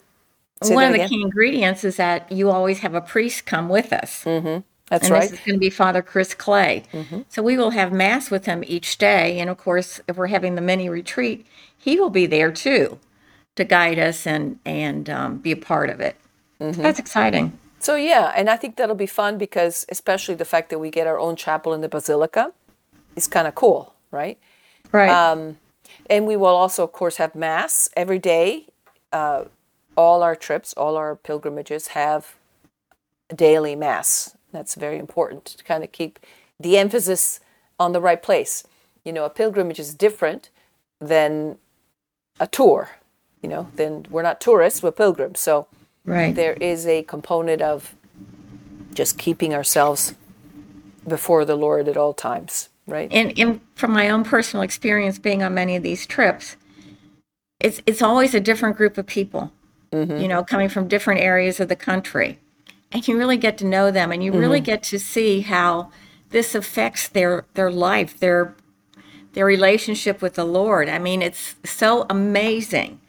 One 0.62 0.84
of 0.84 0.92
the 0.94 1.06
key 1.06 1.20
ingredients 1.20 1.84
is 1.84 1.96
that 1.96 2.32
you 2.32 2.50
always 2.50 2.78
have 2.78 2.94
a 2.94 3.02
priest 3.02 3.44
come 3.44 3.68
with 3.68 3.92
us. 3.92 4.24
Mm-hmm. 4.24 4.60
That's 4.88 5.04
and 5.04 5.12
right. 5.12 5.30
This 5.30 5.38
is 5.38 5.44
going 5.44 5.56
to 5.56 5.60
be 5.60 5.68
Father 5.68 6.00
Chris 6.00 6.32
Clay. 6.32 6.84
Mm-hmm. 6.92 7.22
So 7.28 7.42
we 7.42 7.58
will 7.58 7.70
have 7.70 7.92
Mass 7.92 8.30
with 8.30 8.46
him 8.46 8.64
each 8.66 8.96
day. 8.96 9.38
And 9.38 9.50
of 9.50 9.58
course, 9.58 10.00
if 10.08 10.16
we're 10.16 10.28
having 10.28 10.54
the 10.54 10.62
mini 10.62 10.88
retreat, 10.88 11.46
he 11.76 12.00
will 12.00 12.08
be 12.08 12.24
there 12.24 12.50
too 12.50 12.98
to 13.56 13.64
guide 13.64 13.98
us 13.98 14.26
and 14.26 14.58
and 14.64 15.10
um, 15.10 15.38
be 15.38 15.52
a 15.52 15.56
part 15.56 15.90
of 15.90 16.00
it. 16.00 16.16
Mm-hmm. 16.60 16.80
That's 16.80 16.98
exciting. 16.98 17.58
So 17.78 17.96
yeah, 17.96 18.32
and 18.34 18.48
I 18.48 18.56
think 18.56 18.76
that'll 18.76 18.96
be 18.96 19.06
fun 19.06 19.36
because 19.36 19.84
especially 19.90 20.34
the 20.34 20.44
fact 20.46 20.70
that 20.70 20.78
we 20.78 20.90
get 20.90 21.06
our 21.06 21.18
own 21.18 21.36
chapel 21.36 21.74
in 21.74 21.82
the 21.82 21.88
basilica 21.88 22.52
is 23.14 23.26
kind 23.26 23.46
of 23.46 23.54
cool, 23.54 23.94
right? 24.10 24.38
Right. 24.92 25.10
Um, 25.10 25.58
and 26.08 26.26
we 26.26 26.36
will 26.36 26.56
also, 26.56 26.84
of 26.84 26.92
course, 26.92 27.16
have 27.16 27.34
mass 27.34 27.88
every 27.96 28.18
day. 28.18 28.66
Uh, 29.12 29.44
all 29.96 30.22
our 30.22 30.36
trips, 30.36 30.74
all 30.74 30.96
our 30.96 31.16
pilgrimages 31.16 31.88
have 31.88 32.34
daily 33.34 33.74
mass. 33.74 34.36
That's 34.52 34.74
very 34.74 34.98
important 34.98 35.44
to 35.46 35.64
kind 35.64 35.82
of 35.82 35.92
keep 35.92 36.18
the 36.60 36.76
emphasis 36.78 37.40
on 37.78 37.92
the 37.92 38.00
right 38.00 38.22
place. 38.22 38.64
You 39.04 39.12
know, 39.12 39.24
a 39.24 39.30
pilgrimage 39.30 39.78
is 39.78 39.94
different 39.94 40.50
than 41.00 41.58
a 42.38 42.46
tour 42.46 42.90
you 43.46 43.48
know, 43.48 43.68
then 43.76 44.06
we're 44.10 44.22
not 44.22 44.40
tourists, 44.40 44.82
we're 44.82 44.90
pilgrims. 44.90 45.38
So 45.38 45.68
right. 46.04 46.34
there 46.34 46.54
is 46.54 46.84
a 46.84 47.04
component 47.04 47.62
of 47.62 47.94
just 48.92 49.18
keeping 49.18 49.54
ourselves 49.54 50.14
before 51.06 51.44
the 51.44 51.54
Lord 51.54 51.86
at 51.86 51.96
all 51.96 52.12
times, 52.12 52.70
right? 52.86 53.08
And, 53.12 53.38
and 53.38 53.60
from 53.74 53.92
my 53.92 54.08
own 54.08 54.24
personal 54.24 54.62
experience 54.62 55.18
being 55.18 55.42
on 55.42 55.54
many 55.54 55.76
of 55.76 55.82
these 55.82 56.06
trips, 56.06 56.56
it's 57.58 57.80
it's 57.86 58.02
always 58.02 58.34
a 58.34 58.40
different 58.40 58.76
group 58.76 58.98
of 58.98 59.06
people, 59.06 59.52
mm-hmm. 59.92 60.18
you 60.18 60.28
know, 60.28 60.44
coming 60.44 60.68
from 60.68 60.88
different 60.88 61.20
areas 61.20 61.58
of 61.60 61.68
the 61.68 61.76
country. 61.76 62.38
And 62.92 63.06
you 63.06 63.16
really 63.16 63.36
get 63.36 63.58
to 63.58 63.66
know 63.66 63.90
them 63.90 64.12
and 64.12 64.22
you 64.22 64.30
mm-hmm. 64.30 64.40
really 64.40 64.60
get 64.60 64.82
to 64.84 64.98
see 64.98 65.40
how 65.40 65.90
this 66.30 66.54
affects 66.54 67.08
their 67.08 67.44
their 67.54 67.70
life, 67.70 68.18
their 68.18 68.54
their 69.32 69.46
relationship 69.46 70.22
with 70.22 70.34
the 70.34 70.44
Lord. 70.44 70.88
I 70.88 70.98
mean, 70.98 71.22
it's 71.22 71.56
so 71.64 72.06
amazing 72.08 73.00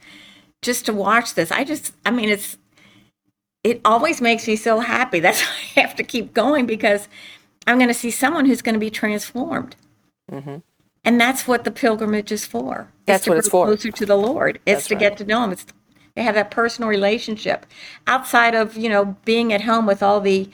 just 0.62 0.86
to 0.86 0.94
watch 0.94 1.36
this. 1.36 1.52
I 1.52 1.64
just, 1.64 1.94
I 2.06 2.12
mean, 2.12 2.30
it's 2.30 2.58
it 3.64 3.82
always 3.86 4.22
makes 4.22 4.48
me 4.48 4.56
so 4.56 4.80
happy. 4.80 5.20
That's 5.22 5.42
why 5.42 5.54
I 5.76 5.80
have 5.82 5.96
to 5.96 6.04
keep 6.04 6.34
going 6.34 6.66
because 6.66 7.08
I'm 7.68 7.78
going 7.78 7.90
to 7.90 7.94
see 7.94 8.12
someone 8.12 8.46
who's 8.46 8.62
going 8.62 8.74
to 8.74 8.80
be 8.80 8.90
transformed. 8.90 9.76
Mm-hmm. 10.32 10.58
And 11.04 11.22
that's 11.22 11.48
what 11.48 11.64
the 11.64 11.72
pilgrimage 11.72 12.32
is 12.32 12.46
for. 12.46 12.90
That's 13.06 13.22
it's 13.22 13.30
what 13.30 13.38
it's 13.38 13.50
for. 13.50 13.66
Closer 13.66 13.92
to 13.92 14.06
the 14.06 14.18
Lord. 14.18 14.60
It's 14.66 14.78
that's 14.80 14.88
to 14.88 14.96
right. 14.96 15.00
get 15.00 15.18
to 15.18 15.26
know 15.26 15.44
Him. 15.44 15.52
It's 15.52 15.66
to 15.66 16.24
have 16.24 16.36
that 16.36 16.52
personal 16.52 16.90
relationship 16.90 17.66
outside 18.08 18.56
of 18.56 18.76
you 18.76 18.90
know 18.90 19.16
being 19.24 19.54
at 19.54 19.62
home 19.62 19.86
with 19.86 20.04
all 20.04 20.20
the 20.20 20.50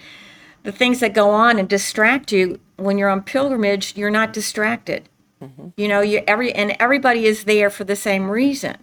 the 0.64 0.72
things 0.72 1.00
that 1.00 1.14
go 1.14 1.30
on 1.30 1.58
and 1.58 1.68
distract 1.68 2.32
you. 2.32 2.60
When 2.78 2.98
you're 2.98 3.10
on 3.10 3.24
pilgrimage, 3.24 3.96
you're 3.96 4.12
not 4.12 4.34
distracted. 4.34 5.10
Mm-hmm. 5.42 5.70
You 5.78 5.88
know, 5.88 6.02
you 6.02 6.24
every 6.28 6.54
and 6.54 6.76
everybody 6.80 7.26
is 7.26 7.46
there 7.46 7.70
for 7.70 7.84
the 7.84 7.96
same 7.96 8.30
reason. 8.30 8.78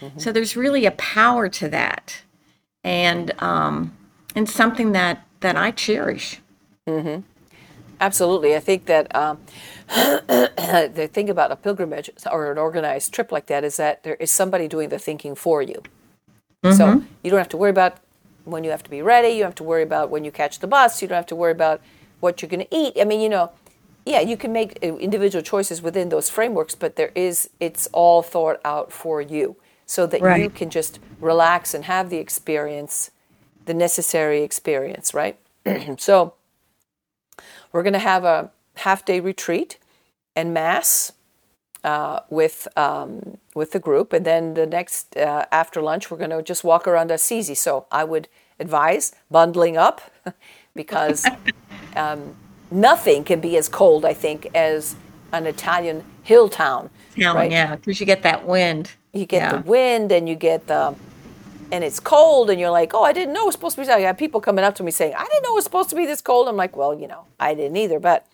Mm-hmm. 0.00 0.18
So 0.18 0.30
there's 0.30 0.56
really 0.56 0.86
a 0.86 0.92
power 0.92 1.48
to 1.48 1.68
that, 1.70 2.22
and 2.84 3.32
um, 3.42 3.96
and 4.34 4.48
something 4.48 4.92
that 4.92 5.26
that 5.40 5.56
I 5.56 5.70
cherish. 5.72 6.40
Mm-hmm. 6.86 7.22
Absolutely, 8.00 8.54
I 8.54 8.60
think 8.60 8.86
that 8.86 9.14
um, 9.14 9.38
the 9.88 11.08
thing 11.12 11.30
about 11.30 11.50
a 11.52 11.56
pilgrimage 11.56 12.10
or 12.30 12.52
an 12.52 12.58
organized 12.58 13.12
trip 13.12 13.32
like 13.32 13.46
that 13.46 13.64
is 13.64 13.76
that 13.76 14.02
there 14.02 14.16
is 14.16 14.30
somebody 14.30 14.68
doing 14.68 14.88
the 14.88 14.98
thinking 14.98 15.34
for 15.34 15.62
you. 15.62 15.82
Mm-hmm. 16.62 16.76
So 16.76 17.02
you 17.22 17.30
don't 17.30 17.38
have 17.38 17.48
to 17.50 17.56
worry 17.56 17.70
about 17.70 17.98
when 18.44 18.64
you 18.64 18.70
have 18.70 18.82
to 18.82 18.90
be 18.90 19.02
ready. 19.02 19.28
You 19.28 19.40
don't 19.40 19.48
have 19.48 19.54
to 19.56 19.64
worry 19.64 19.82
about 19.82 20.10
when 20.10 20.24
you 20.24 20.30
catch 20.30 20.58
the 20.58 20.66
bus. 20.66 21.00
You 21.02 21.08
don't 21.08 21.16
have 21.16 21.26
to 21.26 21.36
worry 21.36 21.52
about 21.52 21.80
what 22.20 22.42
you're 22.42 22.48
going 22.48 22.66
to 22.66 22.76
eat. 22.76 22.94
I 23.00 23.04
mean, 23.04 23.20
you 23.20 23.28
know, 23.28 23.52
yeah, 24.04 24.20
you 24.20 24.36
can 24.36 24.52
make 24.52 24.78
uh, 24.82 24.96
individual 24.96 25.42
choices 25.42 25.82
within 25.82 26.08
those 26.08 26.30
frameworks, 26.30 26.74
but 26.74 26.96
there 26.96 27.12
is 27.14 27.50
it's 27.60 27.88
all 27.92 28.22
thought 28.22 28.60
out 28.64 28.92
for 28.92 29.20
you 29.20 29.56
so 29.84 30.06
that 30.06 30.20
right. 30.20 30.42
you 30.42 30.50
can 30.50 30.70
just 30.70 30.98
relax 31.20 31.74
and 31.74 31.84
have 31.84 32.10
the 32.10 32.18
experience, 32.18 33.10
the 33.64 33.74
necessary 33.74 34.42
experience, 34.42 35.12
right? 35.14 35.38
so 35.98 36.34
we're 37.76 37.82
going 37.82 37.92
to 37.92 37.98
have 37.98 38.24
a 38.24 38.50
half 38.76 39.04
day 39.04 39.20
retreat 39.20 39.78
and 40.34 40.54
mass 40.54 41.12
uh, 41.84 42.20
with 42.30 42.66
um, 42.74 43.36
with 43.54 43.72
the 43.72 43.78
group, 43.78 44.14
and 44.14 44.24
then 44.24 44.54
the 44.54 44.66
next 44.66 45.14
uh, 45.16 45.44
after 45.52 45.82
lunch 45.82 46.10
we're 46.10 46.16
going 46.16 46.30
to 46.30 46.42
just 46.42 46.64
walk 46.64 46.88
around 46.88 47.10
Assisi. 47.10 47.54
So 47.54 47.86
I 47.92 48.02
would 48.02 48.28
advise 48.58 49.14
bundling 49.30 49.76
up 49.76 50.00
because 50.74 51.26
um, 51.96 52.34
nothing 52.70 53.24
can 53.24 53.40
be 53.40 53.58
as 53.58 53.68
cold, 53.68 54.06
I 54.06 54.14
think, 54.14 54.48
as 54.54 54.96
an 55.32 55.46
Italian 55.46 56.02
hill 56.22 56.48
town. 56.48 56.88
Town, 57.20 57.36
right? 57.36 57.50
yeah, 57.50 57.76
because 57.76 58.00
you 58.00 58.06
get 58.06 58.22
that 58.22 58.46
wind. 58.46 58.92
You 59.12 59.26
get 59.26 59.42
yeah. 59.42 59.56
the 59.58 59.68
wind, 59.68 60.12
and 60.12 60.26
you 60.26 60.34
get 60.34 60.66
the 60.66 60.94
and 61.72 61.82
it's 61.84 62.00
cold, 62.00 62.50
and 62.50 62.60
you're 62.60 62.70
like, 62.70 62.94
oh, 62.94 63.02
I 63.02 63.12
didn't 63.12 63.34
know 63.34 63.42
it 63.42 63.46
was 63.46 63.54
supposed 63.54 63.76
to 63.76 63.82
be. 63.82 63.88
I 63.88 64.00
have 64.00 64.18
people 64.18 64.40
coming 64.40 64.64
up 64.64 64.74
to 64.76 64.82
me 64.82 64.90
saying, 64.90 65.14
I 65.16 65.24
didn't 65.24 65.42
know 65.42 65.52
it 65.52 65.56
was 65.56 65.64
supposed 65.64 65.90
to 65.90 65.96
be 65.96 66.06
this 66.06 66.20
cold. 66.20 66.48
I'm 66.48 66.56
like, 66.56 66.76
well, 66.76 66.98
you 66.98 67.08
know, 67.08 67.24
I 67.40 67.54
didn't 67.54 67.76
either, 67.76 67.98
but 67.98 68.26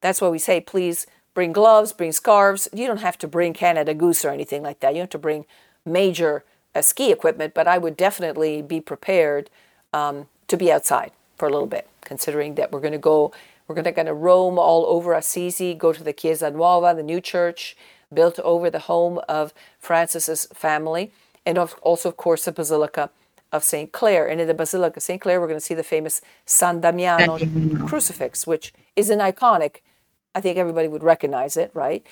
that's 0.00 0.20
why 0.20 0.28
we 0.28 0.38
say, 0.38 0.60
please 0.60 1.06
bring 1.34 1.52
gloves, 1.52 1.92
bring 1.92 2.12
scarves. 2.12 2.68
You 2.72 2.86
don't 2.86 3.00
have 3.00 3.18
to 3.18 3.28
bring 3.28 3.54
Canada 3.54 3.94
Goose 3.94 4.24
or 4.24 4.30
anything 4.30 4.62
like 4.62 4.80
that. 4.80 4.90
You 4.90 4.96
don't 4.96 5.04
have 5.04 5.10
to 5.10 5.18
bring 5.18 5.46
major 5.84 6.44
uh, 6.74 6.82
ski 6.82 7.12
equipment, 7.12 7.54
but 7.54 7.66
I 7.66 7.78
would 7.78 7.96
definitely 7.96 8.62
be 8.62 8.80
prepared 8.80 9.48
um, 9.92 10.26
to 10.48 10.56
be 10.56 10.72
outside 10.72 11.12
for 11.36 11.48
a 11.48 11.50
little 11.50 11.66
bit, 11.66 11.88
considering 12.02 12.54
that 12.56 12.72
we're 12.72 12.80
going 12.80 12.92
to 12.92 12.98
go, 12.98 13.32
we're 13.66 13.74
going 13.74 13.84
to 13.84 13.92
kind 13.92 14.08
of 14.08 14.18
roam 14.18 14.58
all 14.58 14.84
over 14.86 15.12
Assisi, 15.12 15.74
go 15.74 15.92
to 15.92 16.02
the 16.02 16.12
Chiesa 16.12 16.50
Nuova, 16.50 16.94
the 16.94 17.02
new 17.02 17.20
church 17.20 17.76
built 18.12 18.38
over 18.40 18.68
the 18.68 18.80
home 18.80 19.20
of 19.28 19.54
Francis's 19.78 20.46
family, 20.52 21.10
and 21.44 21.58
also, 21.58 22.08
of 22.08 22.16
course, 22.16 22.44
the 22.44 22.52
Basilica 22.52 23.10
of 23.50 23.64
St. 23.64 23.92
Clare. 23.92 24.26
And 24.26 24.40
in 24.40 24.46
the 24.46 24.54
Basilica 24.54 24.98
of 24.98 25.02
St. 25.02 25.20
Clare, 25.20 25.40
we're 25.40 25.46
going 25.46 25.58
to 25.58 25.64
see 25.64 25.74
the 25.74 25.82
famous 25.82 26.20
San 26.46 26.80
Damiano 26.80 27.38
crucifix, 27.86 28.46
which 28.46 28.72
is 28.96 29.10
an 29.10 29.18
iconic 29.18 29.80
I 30.34 30.40
think 30.40 30.56
everybody 30.56 30.88
would 30.88 31.02
recognize 31.02 31.56
it, 31.56 31.70
right? 31.74 32.06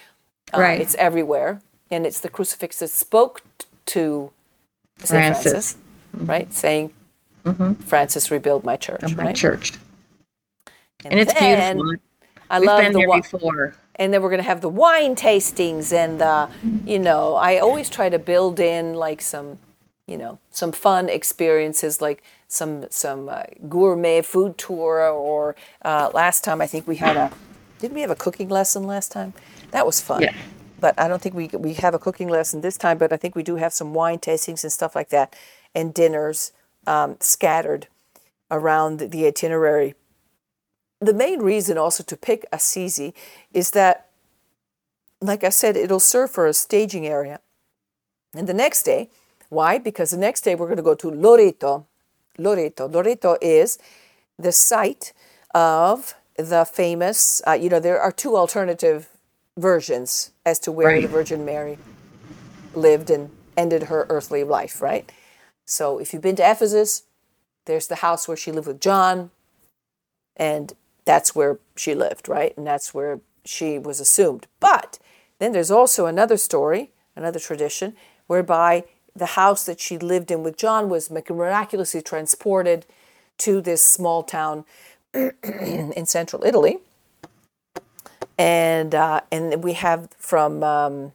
Right. 0.55 0.79
Uh, 0.79 0.83
it's 0.83 0.95
everywhere, 0.97 1.61
and 1.91 2.07
it's 2.07 2.21
the 2.21 2.29
crucifix 2.29 2.79
that 2.81 2.89
spoke 2.89 3.43
to 3.87 4.31
Saint 4.99 5.09
Francis, 5.09 5.43
Francis 5.43 5.77
right? 6.15 6.53
Saying, 6.53 6.93
mm-hmm. 7.45 7.75
"Francis, 7.75 8.31
rebuild 8.31 8.65
my 8.65 8.77
church." 8.77 9.15
my 9.17 9.25
right? 9.25 9.37
church. 9.37 9.75
And, 11.05 11.13
and 11.13 11.21
it's 11.21 11.33
beautiful. 11.33 11.95
I 12.51 12.59
We've 12.59 12.67
love 12.67 12.81
been 12.81 12.93
the 12.93 12.99
there 12.99 13.07
wi- 13.07 13.21
before. 13.21 13.75
And 14.01 14.13
then 14.13 14.23
we're 14.23 14.31
going 14.31 14.43
to 14.43 14.49
have 14.49 14.63
the 14.63 14.69
wine 14.71 15.15
tastings, 15.15 15.93
and 15.93 16.19
the, 16.21 16.49
you 16.87 16.99
know, 16.99 17.35
I 17.35 17.59
always 17.59 17.91
try 17.91 18.09
to 18.09 18.19
build 18.19 18.59
in 18.59 18.95
like 18.95 19.21
some, 19.21 19.59
you 20.07 20.17
know, 20.17 20.39
some 20.51 20.73
fun 20.73 21.11
experiences, 21.11 22.01
like 22.01 22.23
some 22.49 22.87
some 22.91 23.29
uh, 23.29 23.43
gourmet 23.69 24.23
food 24.23 24.57
tour, 24.57 25.07
or 25.07 25.55
uh, 25.85 26.11
last 26.15 26.43
time 26.45 26.63
I 26.63 26.67
think 26.67 26.89
we 26.89 26.97
had 26.97 27.17
a 27.17 27.31
didn't 27.79 27.95
we 27.95 28.01
have 28.01 28.11
a 28.11 28.17
cooking 28.17 28.49
lesson 28.49 28.85
last 28.85 29.13
time? 29.13 29.33
That 29.71 29.85
was 29.87 30.01
fun. 30.01 30.23
Yeah. 30.23 30.35
But 30.81 30.99
I 30.99 31.07
don't 31.07 31.21
think 31.21 31.35
we 31.35 31.49
we 31.49 31.75
have 31.75 31.95
a 31.95 31.99
cooking 31.99 32.29
lesson 32.29 32.63
this 32.63 32.79
time. 32.79 32.97
But 32.99 33.13
I 33.13 33.17
think 33.19 33.37
we 33.37 33.43
do 33.43 33.57
have 33.57 33.73
some 33.73 33.93
wine 33.93 34.19
tastings 34.19 34.65
and 34.65 34.73
stuff 34.73 34.95
like 34.95 35.11
that, 35.11 35.37
and 35.75 35.93
dinners 35.93 36.53
um, 36.87 37.17
scattered 37.21 37.87
around 38.51 38.99
the 38.99 39.27
itinerary. 39.27 39.95
The 41.01 41.15
main 41.15 41.41
reason 41.41 41.79
also 41.79 42.03
to 42.05 42.17
pick 42.17 42.47
Assisi 42.53 43.15
is 43.53 43.71
that, 43.71 44.09
like 45.21 45.45
I 45.45 45.49
said, 45.49 45.77
it'll 45.77 46.01
serve 46.01 46.31
for 46.31 46.47
a 46.47 46.53
staging 46.53 47.07
area. 47.07 47.41
And 48.35 48.47
the 48.47 48.55
next 48.55 48.83
day, 48.83 49.09
why? 49.49 49.79
Because 49.79 50.11
the 50.11 50.19
next 50.19 50.43
day 50.43 50.55
we're 50.55 50.67
going 50.67 50.77
to 50.77 50.83
go 50.83 50.95
to 50.95 51.11
Loreto. 51.11 51.87
Loreto. 52.39 52.87
Loreto 52.87 53.37
is 53.41 53.79
the 54.39 54.53
site 54.53 55.13
of 55.55 56.15
the 56.37 56.65
famous, 56.65 57.43
uh, 57.47 57.53
you 57.53 57.69
know, 57.69 57.81
there 57.81 58.01
are 58.01 58.13
two 58.13 58.37
alternative 58.37 59.09
versions 59.59 60.31
as 60.47 60.59
to 60.61 60.73
where 60.73 60.89
Right. 60.89 61.03
the 61.03 61.09
Virgin 61.09 61.45
Mary 61.45 61.79
lived 62.75 63.11
and 63.11 63.31
ended 63.57 63.85
her 63.85 64.07
earthly 64.09 64.45
life, 64.45 64.81
right? 64.81 65.11
So 65.67 65.99
if 65.99 66.13
you've 66.13 66.23
been 66.23 66.37
to 66.37 66.51
Ephesus, 66.51 67.03
there's 67.67 67.89
the 67.89 67.97
house 67.97 68.29
where 68.29 68.37
she 68.37 68.53
lived 68.53 68.67
with 68.69 68.81
John, 68.81 69.31
and 70.37 70.73
that's 71.05 71.35
where 71.35 71.59
she 71.77 71.95
lived, 71.95 72.29
right? 72.29 72.57
And 72.57 72.67
that's 72.67 72.93
where 72.95 73.21
she 73.45 73.79
was 73.79 74.01
assumed. 74.01 74.47
But 74.59 74.99
then 75.39 75.53
there's 75.53 75.71
also 75.71 76.07
another 76.07 76.37
story, 76.37 76.91
another 77.17 77.41
tradition, 77.41 77.97
whereby 78.27 78.85
the 79.15 79.27
house 79.27 79.65
that 79.65 79.81
she 79.81 79.99
lived 79.99 80.31
in 80.31 80.43
with 80.43 80.57
John 80.57 80.89
was 80.89 81.11
miraculously 81.11 82.03
transported 82.03 82.87
to 83.39 83.61
this 83.61 83.85
small 83.85 84.23
town 84.23 84.65
in 85.15 86.07
central 86.07 86.45
Italy. 86.45 86.79
And 88.39 88.95
uh, 88.95 89.21
and 89.31 89.63
we 89.63 89.75
have 89.75 90.11
from 90.17 90.63
um, 90.63 91.13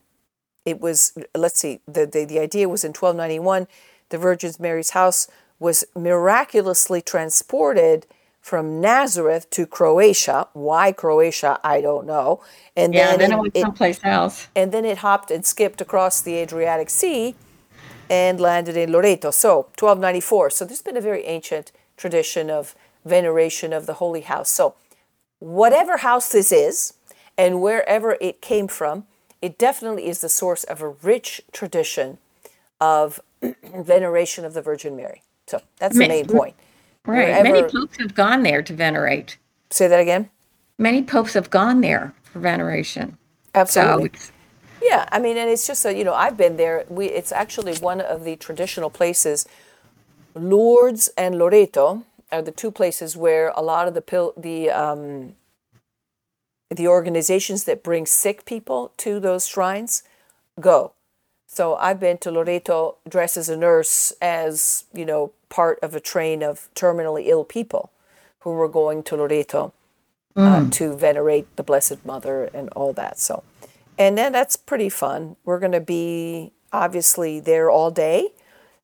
it 0.65 0.81
was 0.81 1.17
let's 1.35 1.59
see 1.59 1.79
the, 1.87 2.05
the 2.05 2.25
the 2.25 2.39
idea 2.39 2.69
was 2.69 2.83
in 2.83 2.89
1291 2.89 3.67
the 4.09 4.17
Virgin 4.17 4.53
Mary's 4.59 4.91
house 4.91 5.27
was 5.59 5.85
miraculously 5.95 7.01
transported 7.01 8.05
from 8.45 8.79
Nazareth 8.79 9.49
to 9.49 9.65
Croatia. 9.65 10.47
Why 10.53 10.91
Croatia? 10.91 11.59
I 11.63 11.81
don't 11.81 12.05
know. 12.05 12.41
And 12.75 12.93
Yeah, 12.93 13.17
then 13.17 13.19
then 13.19 13.31
it 13.31 13.33
it- 13.33 13.39
went 13.41 13.57
it- 13.57 13.61
someplace 13.61 13.99
else. 14.03 14.47
and 14.55 14.71
then 14.71 14.85
it 14.85 14.99
hopped 14.99 15.31
and 15.31 15.43
skipped 15.43 15.81
across 15.81 16.21
the 16.21 16.35
Adriatic 16.35 16.91
Sea 16.91 17.33
and 18.07 18.39
landed 18.39 18.77
in 18.77 18.91
Loreto. 18.91 19.31
So 19.31 19.65
1294. 19.79 20.51
So 20.51 20.63
there's 20.63 20.83
been 20.83 20.95
a 20.95 21.01
very 21.01 21.25
ancient 21.25 21.71
tradition 21.97 22.51
of 22.51 22.75
veneration 23.03 23.73
of 23.73 23.87
the 23.87 23.95
Holy 23.95 24.21
House. 24.21 24.51
So 24.51 24.75
whatever 25.39 25.97
house 25.97 26.29
this 26.29 26.51
is 26.51 26.93
and 27.39 27.63
wherever 27.63 28.15
it 28.21 28.41
came 28.41 28.67
from, 28.67 29.07
it 29.41 29.57
definitely 29.57 30.07
is 30.07 30.19
the 30.21 30.29
source 30.29 30.63
of 30.65 30.83
a 30.83 30.89
rich 30.89 31.41
tradition 31.51 32.19
of 32.79 33.19
veneration 33.73 34.45
of 34.45 34.53
the 34.53 34.61
Virgin 34.61 34.95
Mary. 34.95 35.23
So 35.47 35.61
that's 35.79 35.97
the 35.97 36.07
main 36.07 36.27
point. 36.27 36.53
Right. 37.05 37.43
Many 37.43 37.63
popes 37.63 37.97
have 37.97 38.15
gone 38.15 38.43
there 38.43 38.61
to 38.61 38.73
venerate. 38.73 39.37
Say 39.69 39.87
that 39.87 39.99
again. 39.99 40.29
Many 40.77 41.03
popes 41.03 41.33
have 41.33 41.49
gone 41.49 41.81
there 41.81 42.13
for 42.23 42.39
veneration. 42.39 43.17
Absolutely. 43.53 44.11
it's, 44.13 44.31
Yeah, 44.81 45.07
I 45.11 45.19
mean, 45.19 45.37
and 45.37 45.49
it's 45.49 45.65
just 45.65 45.85
a, 45.85 45.95
you 45.95 46.03
know, 46.03 46.13
I've 46.13 46.35
been 46.35 46.57
there. 46.57 46.85
We, 46.89 47.07
it's 47.07 47.31
actually 47.31 47.75
one 47.77 48.01
of 48.01 48.23
the 48.23 48.35
traditional 48.35 48.89
places. 48.89 49.47
Lourdes 50.33 51.09
and 51.17 51.37
Loreto 51.37 52.03
are 52.31 52.41
the 52.41 52.51
two 52.51 52.71
places 52.71 53.15
where 53.15 53.53
a 53.55 53.61
lot 53.61 53.87
of 53.87 53.93
the 53.93 54.01
pil- 54.01 54.33
the 54.35 54.69
um, 54.69 55.35
the 56.69 56.87
organizations 56.87 57.63
that 57.63 57.83
bring 57.83 58.05
sick 58.05 58.43
people 58.43 58.91
to 58.97 59.19
those 59.19 59.47
shrines 59.47 60.03
go. 60.59 60.93
So 61.55 61.75
I've 61.75 62.01
been 62.01 62.17
to 62.17 62.31
Loreto 62.31 62.97
dressed 63.07 63.37
as 63.37 63.47
a 63.47 63.55
nurse, 63.55 64.11
as 64.21 64.83
you 64.93 65.05
know, 65.05 65.31
part 65.47 65.79
of 65.81 65.95
a 65.95 66.01
train 66.01 66.43
of 66.43 66.67
terminally 66.75 67.27
ill 67.27 67.45
people 67.45 67.93
who 68.39 68.51
were 68.51 68.67
going 68.67 69.03
to 69.03 69.15
Loreto 69.15 69.71
uh, 70.35 70.69
to 70.71 70.97
venerate 70.97 71.55
the 71.55 71.63
Blessed 71.63 72.05
Mother 72.05 72.49
and 72.53 72.67
all 72.75 72.91
that. 72.91 73.19
So, 73.19 73.43
and 73.97 74.17
then 74.17 74.33
that's 74.33 74.57
pretty 74.57 74.89
fun. 74.89 75.37
We're 75.45 75.59
going 75.59 75.71
to 75.71 75.79
be 75.79 76.51
obviously 76.73 77.39
there 77.39 77.69
all 77.69 77.89
day. 77.89 78.31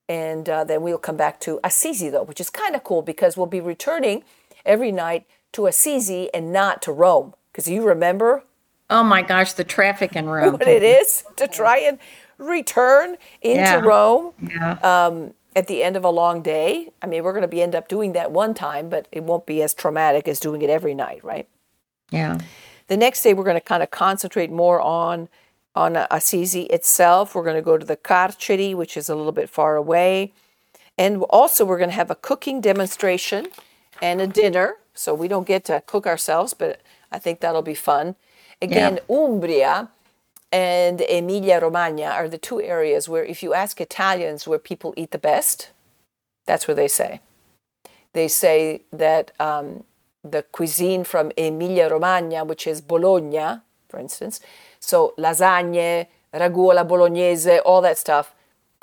And 0.07 0.47
uh, 0.47 0.63
then 0.63 0.81
we'll 0.81 0.97
come 0.97 1.17
back 1.17 1.41
to 1.41 1.59
Assisi, 1.65 2.07
though, 2.07 2.23
which 2.23 2.39
is 2.39 2.49
kind 2.49 2.73
of 2.73 2.85
cool 2.85 3.01
because 3.01 3.35
we'll 3.35 3.47
be 3.47 3.59
returning 3.59 4.23
every 4.65 4.93
night 4.93 5.25
to 5.51 5.67
Assisi 5.67 6.33
and 6.33 6.53
not 6.53 6.81
to 6.83 6.93
Rome. 6.93 7.33
Because 7.51 7.67
you 7.67 7.85
remember 7.85 8.43
Oh 8.91 9.03
my 9.03 9.21
gosh, 9.21 9.53
the 9.53 9.63
traffic 9.63 10.17
in 10.17 10.25
Rome. 10.29 10.53
what 10.53 10.67
it 10.67 10.83
is 10.83 11.23
to 11.37 11.47
try 11.47 11.77
and 11.77 11.97
return 12.41 13.17
into 13.41 13.61
Yeah. 13.61 13.75
Rome 13.79 14.33
Yeah. 14.41 14.73
um, 14.83 15.33
at 15.55 15.67
the 15.67 15.83
end 15.83 15.95
of 15.95 16.03
a 16.03 16.09
long 16.09 16.41
day. 16.41 16.91
I 17.01 17.07
mean, 17.07 17.23
we're 17.23 17.33
going 17.33 17.41
to 17.43 17.47
be 17.47 17.61
end 17.61 17.75
up 17.75 17.87
doing 17.87 18.13
that 18.13 18.31
one 18.31 18.53
time, 18.53 18.89
but 18.89 19.07
it 19.11 19.23
won't 19.23 19.45
be 19.45 19.61
as 19.61 19.73
traumatic 19.73 20.27
as 20.27 20.39
doing 20.39 20.61
it 20.61 20.69
every 20.69 20.93
night, 20.95 21.23
right? 21.23 21.47
yeah. 22.09 22.37
The 22.87 22.97
next 22.97 23.21
day, 23.23 23.33
we're 23.33 23.45
going 23.45 23.55
to 23.55 23.61
kind 23.61 23.81
of 23.81 23.89
concentrate 23.91 24.51
more 24.51 24.81
on 24.81 25.29
on 25.73 25.95
Assisi 26.11 26.63
itself. 26.63 27.33
We're 27.33 27.45
going 27.45 27.55
to 27.55 27.61
go 27.61 27.77
to 27.77 27.85
the 27.85 27.95
Carceri, 27.95 28.75
which 28.75 28.97
is 28.97 29.07
a 29.07 29.15
little 29.15 29.31
bit 29.31 29.49
far 29.49 29.77
away, 29.77 30.33
and 30.97 31.23
also 31.29 31.63
we're 31.63 31.77
going 31.77 31.89
to 31.89 31.95
have 31.95 32.11
a 32.11 32.15
cooking 32.15 32.59
demonstration 32.59 33.47
and 34.01 34.19
a 34.19 34.27
dinner. 34.27 34.75
So 34.93 35.13
we 35.13 35.29
don't 35.29 35.47
get 35.47 35.63
to 35.65 35.81
cook 35.85 36.05
ourselves, 36.05 36.53
but 36.53 36.81
I 37.13 37.17
think 37.19 37.39
that'll 37.39 37.61
be 37.61 37.75
fun. 37.75 38.17
Again, 38.61 38.99
Umbria 39.09 39.87
and 40.51 41.01
Emilia 41.01 41.59
Romagna 41.59 42.05
are 42.05 42.27
the 42.27 42.37
two 42.37 42.61
areas 42.61 43.07
where, 43.07 43.23
if 43.23 43.41
you 43.41 43.53
ask 43.53 43.79
Italians 43.79 44.47
where 44.47 44.59
people 44.59 44.93
eat 44.97 45.11
the 45.11 45.17
best, 45.17 45.69
that's 46.45 46.67
where 46.67 46.75
they 46.75 46.87
say. 46.87 47.21
They 48.13 48.27
say 48.27 48.81
that 48.91 49.31
um, 49.39 49.85
the 50.23 50.43
cuisine 50.43 51.03
from 51.03 51.31
Emilia 51.37 51.89
Romagna, 51.89 52.43
which 52.43 52.67
is 52.67 52.81
Bologna, 52.81 53.61
for 53.87 53.99
instance, 53.99 54.41
so 54.79 55.13
lasagne, 55.17 56.07
ragù 56.33 56.71
alla 56.71 56.83
bolognese, 56.83 57.59
all 57.59 57.81
that 57.81 57.97
stuff 57.97 58.33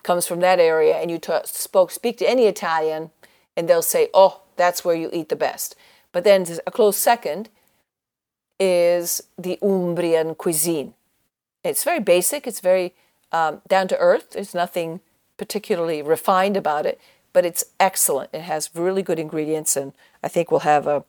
comes 0.03 0.27
from 0.27 0.41
that 0.41 0.59
area. 0.59 0.97
And 0.97 1.11
you 1.11 1.21
spoke, 1.45 1.91
speak 1.91 2.17
to 2.19 2.29
any 2.29 2.47
Italian, 2.47 3.11
and 3.57 3.69
they'll 3.69 3.83
say, 3.83 4.09
"Oh, 4.15 4.41
that's 4.57 4.85
where 4.85 4.95
you 4.95 5.11
eat 5.13 5.29
the 5.29 5.37
best." 5.37 5.77
But 6.13 6.25
then 6.25 6.47
a 6.67 6.71
close 6.71 6.97
second 6.97 7.51
is 8.59 9.23
the 9.37 9.59
Umbrian 9.63 10.37
cuisine. 10.37 10.95
It's 11.65 11.85
very 11.85 12.00
basic. 12.00 12.47
It's 12.47 12.61
very 12.61 12.95
um, 13.33 13.62
down 13.69 13.88
to 13.88 13.99
earth. 13.99 14.31
There's 14.31 14.55
nothing 14.55 15.00
particularly 15.37 16.03
refined 16.03 16.57
about 16.57 16.87
it, 16.87 17.00
but 17.33 17.45
it's 17.45 17.65
excellent. 17.79 18.31
It 18.33 18.43
has 18.43 18.71
really 18.75 19.03
good 19.03 19.19
ingredients, 19.19 19.77
and 19.77 19.93
I 20.23 20.29
think 20.29 20.50
we'll 20.50 20.61
have 20.61 20.87
a 20.87 21.05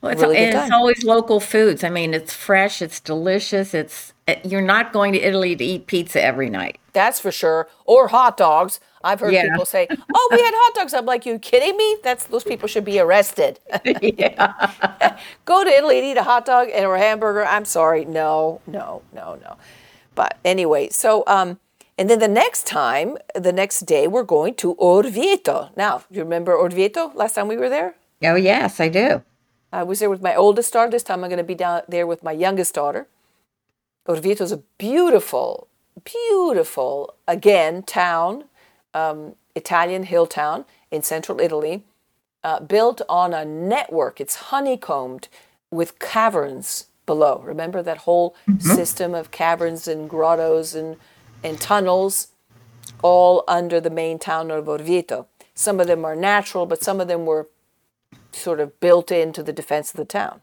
Well, 0.00 0.12
it's, 0.12 0.22
really 0.22 0.36
good 0.36 0.54
and 0.54 0.58
it's 0.58 0.72
always 0.72 1.04
local 1.04 1.40
foods. 1.40 1.84
I 1.84 1.90
mean, 1.90 2.14
it's 2.14 2.32
fresh, 2.32 2.82
it's 2.82 3.00
delicious. 3.00 3.74
It's 3.74 4.12
eh, 4.28 4.40
you're 4.44 4.62
not 4.62 4.92
going 4.92 5.12
to 5.12 5.20
Italy 5.20 5.56
to 5.56 5.64
eat 5.64 5.86
pizza 5.86 6.22
every 6.22 6.50
night. 6.50 6.78
That's 6.92 7.20
for 7.20 7.32
sure. 7.32 7.68
Or 7.84 8.08
hot 8.08 8.36
dogs. 8.36 8.80
I've 9.04 9.20
heard 9.20 9.32
Yeah. 9.32 9.48
people 9.50 9.64
say, 9.64 9.86
"Oh, 9.90 10.28
we 10.32 10.40
had 10.42 10.52
hot 10.54 10.74
dogs." 10.74 10.94
I'm 10.94 11.06
like, 11.06 11.26
"You 11.26 11.38
kidding 11.38 11.76
me? 11.76 11.96
That's 12.02 12.24
those 12.24 12.44
people 12.44 12.68
should 12.68 12.84
be 12.84 12.98
arrested." 12.98 13.60
yeah. 14.02 15.18
Go 15.44 15.64
to 15.64 15.70
Italy 15.70 15.98
and 15.98 16.06
eat 16.06 16.16
a 16.16 16.22
hot 16.22 16.44
dog 16.46 16.68
and 16.72 16.84
or 16.86 16.96
a 16.96 16.98
hamburger. 16.98 17.44
I'm 17.44 17.64
sorry, 17.64 18.04
no, 18.04 18.60
no, 18.66 19.02
no, 19.12 19.38
no. 19.42 19.56
But 20.14 20.38
anyway, 20.44 20.88
so 20.90 21.24
um, 21.26 21.58
and 21.98 22.08
then 22.10 22.18
the 22.18 22.28
next 22.28 22.66
time, 22.66 23.16
the 23.34 23.52
next 23.52 23.80
day, 23.86 24.06
we're 24.08 24.22
going 24.22 24.54
to 24.56 24.74
Orvieto. 24.76 25.70
Now, 25.76 26.02
you 26.10 26.22
remember 26.22 26.52
Orvieto? 26.56 27.14
Last 27.14 27.34
time 27.34 27.48
we 27.48 27.56
were 27.56 27.68
there, 27.68 27.94
Oh 28.22 28.34
yes, 28.36 28.80
I 28.80 28.88
do. 28.88 29.22
I 29.72 29.82
was 29.82 30.00
there 30.00 30.10
with 30.10 30.22
my 30.22 30.34
oldest 30.34 30.72
daughter. 30.72 30.90
This 30.90 31.02
time, 31.02 31.24
I'm 31.24 31.30
going 31.30 31.38
to 31.38 31.44
be 31.44 31.54
down 31.54 31.82
there 31.88 32.06
with 32.06 32.22
my 32.22 32.32
youngest 32.32 32.74
daughter. 32.74 33.08
Orvieto 34.06 34.42
is 34.42 34.52
a 34.52 34.58
beautiful, 34.78 35.68
beautiful 36.04 37.14
again 37.26 37.82
town, 37.82 38.44
um, 38.94 39.34
Italian 39.54 40.04
hill 40.04 40.26
town 40.26 40.64
in 40.90 41.02
central 41.02 41.40
Italy, 41.40 41.84
uh, 42.44 42.60
built 42.60 43.02
on 43.08 43.32
a 43.32 43.44
network. 43.44 44.20
It's 44.20 44.36
honeycombed 44.36 45.28
with 45.70 45.98
caverns 45.98 46.86
below. 47.06 47.42
Remember 47.44 47.82
that 47.82 47.98
whole 47.98 48.34
system 48.58 49.14
of 49.14 49.30
caverns 49.30 49.88
and 49.88 50.08
grottos 50.08 50.74
and 50.74 50.96
and 51.44 51.60
tunnels, 51.60 52.28
all 53.02 53.42
under 53.48 53.80
the 53.80 53.90
main 53.90 54.18
town 54.18 54.50
of 54.50 54.66
Orvieto. 54.66 55.26
Some 55.54 55.80
of 55.80 55.86
them 55.86 56.04
are 56.04 56.14
natural, 56.14 56.66
but 56.66 56.82
some 56.82 57.00
of 57.00 57.08
them 57.08 57.26
were 57.26 57.48
sort 58.30 58.60
of 58.60 58.78
built 58.80 59.10
into 59.10 59.42
the 59.42 59.52
defense 59.52 59.90
of 59.90 59.96
the 59.96 60.04
town. 60.04 60.40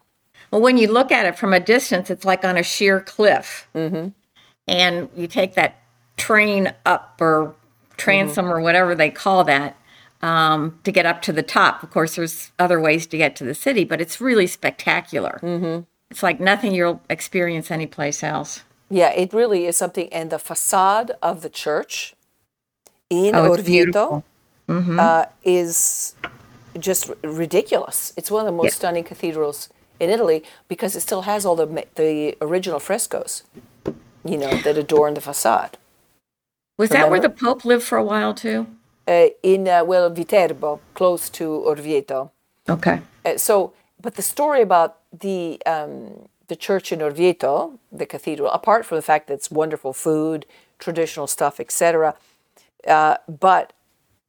Well, 0.51 0.61
when 0.61 0.77
you 0.77 0.91
look 0.91 1.11
at 1.11 1.25
it 1.25 1.37
from 1.37 1.53
a 1.53 1.59
distance, 1.59 2.09
it's 2.09 2.25
like 2.25 2.43
on 2.43 2.57
a 2.57 2.63
sheer 2.63 2.99
cliff. 2.99 3.67
Mm-hmm. 3.73 4.09
And 4.67 5.09
you 5.15 5.27
take 5.27 5.55
that 5.55 5.81
train 6.17 6.73
up 6.85 7.19
or 7.19 7.55
transom 7.99 8.45
or 8.51 8.59
whatever 8.61 8.95
they 8.95 9.09
call 9.11 9.43
that 9.43 9.75
um, 10.21 10.79
to 10.83 10.91
get 10.91 11.05
up 11.05 11.21
to 11.23 11.31
the 11.33 11.43
top. 11.43 11.83
Of 11.83 11.91
course, 11.91 12.15
there's 12.15 12.51
other 12.57 12.79
ways 12.79 13.05
to 13.07 13.17
get 13.17 13.35
to 13.37 13.43
the 13.43 13.53
city, 13.53 13.83
but 13.85 14.01
it's 14.01 14.19
really 14.19 14.47
spectacular. 14.47 15.39
Mm-hmm. 15.43 15.81
It's 16.11 16.23
like 16.23 16.39
nothing 16.39 16.73
you'll 16.73 17.01
experience 17.09 17.69
anyplace 17.71 18.23
else. 18.23 18.63
Yeah, 18.89 19.11
it 19.13 19.33
really 19.33 19.65
is 19.67 19.77
something. 19.77 20.11
And 20.11 20.31
the 20.31 20.39
facade 20.39 21.11
of 21.21 21.41
the 21.43 21.49
church 21.49 22.15
in 23.09 23.35
Oh, 23.35 23.49
Orvieto 23.51 24.23
beautiful. 24.67 24.99
uh, 24.99 25.25
is 25.43 26.15
just 26.79 27.09
r- 27.09 27.15
ridiculous. 27.23 28.13
It's 28.17 28.31
one 28.31 28.41
of 28.41 28.45
the 28.51 28.57
most 28.57 28.65
Yeah. 28.73 28.79
stunning 28.79 29.03
cathedrals 29.03 29.69
in 29.99 30.09
Italy 30.09 30.43
because 30.67 30.95
it 30.95 31.01
still 31.01 31.21
has 31.23 31.45
all 31.45 31.55
the 31.55 31.85
the 31.95 32.35
original 32.41 32.79
frescoes, 32.79 33.43
you 34.25 34.37
know, 34.37 34.53
that 34.63 34.77
adorn 34.77 35.13
the 35.13 35.21
facade. 35.21 35.77
Was 36.79 36.91
that 36.91 37.09
where 37.09 37.19
the 37.19 37.29
Pope 37.29 37.65
lived 37.65 37.83
for 37.83 37.97
a 37.97 38.03
while 38.03 38.33
too? 38.33 38.65
Uh, 39.05 39.27
in 39.43 39.67
uh, 39.67 39.83
well, 39.83 40.09
Viterbo, 40.09 40.79
close 40.93 41.29
to 41.31 41.43
Orvieto. 41.67 42.31
Okay. 42.69 43.01
Uh, 43.25 43.35
so, 43.35 43.73
but 44.01 44.15
the 44.15 44.21
story 44.21 44.61
about 44.61 44.97
the 45.11 45.61
um, 45.65 46.29
the 46.47 46.55
church 46.55 46.93
in 46.93 46.99
Orvieto, 46.99 47.77
the 47.91 48.05
cathedral, 48.05 48.49
apart 48.51 48.85
from 48.85 48.95
the 48.95 49.01
fact 49.01 49.27
that 49.27 49.33
it's 49.33 49.51
wonderful 49.51 49.91
food, 49.91 50.45
traditional 50.79 51.27
stuff, 51.27 51.59
etc., 51.59 52.15
uh, 52.87 53.17
but 53.27 53.73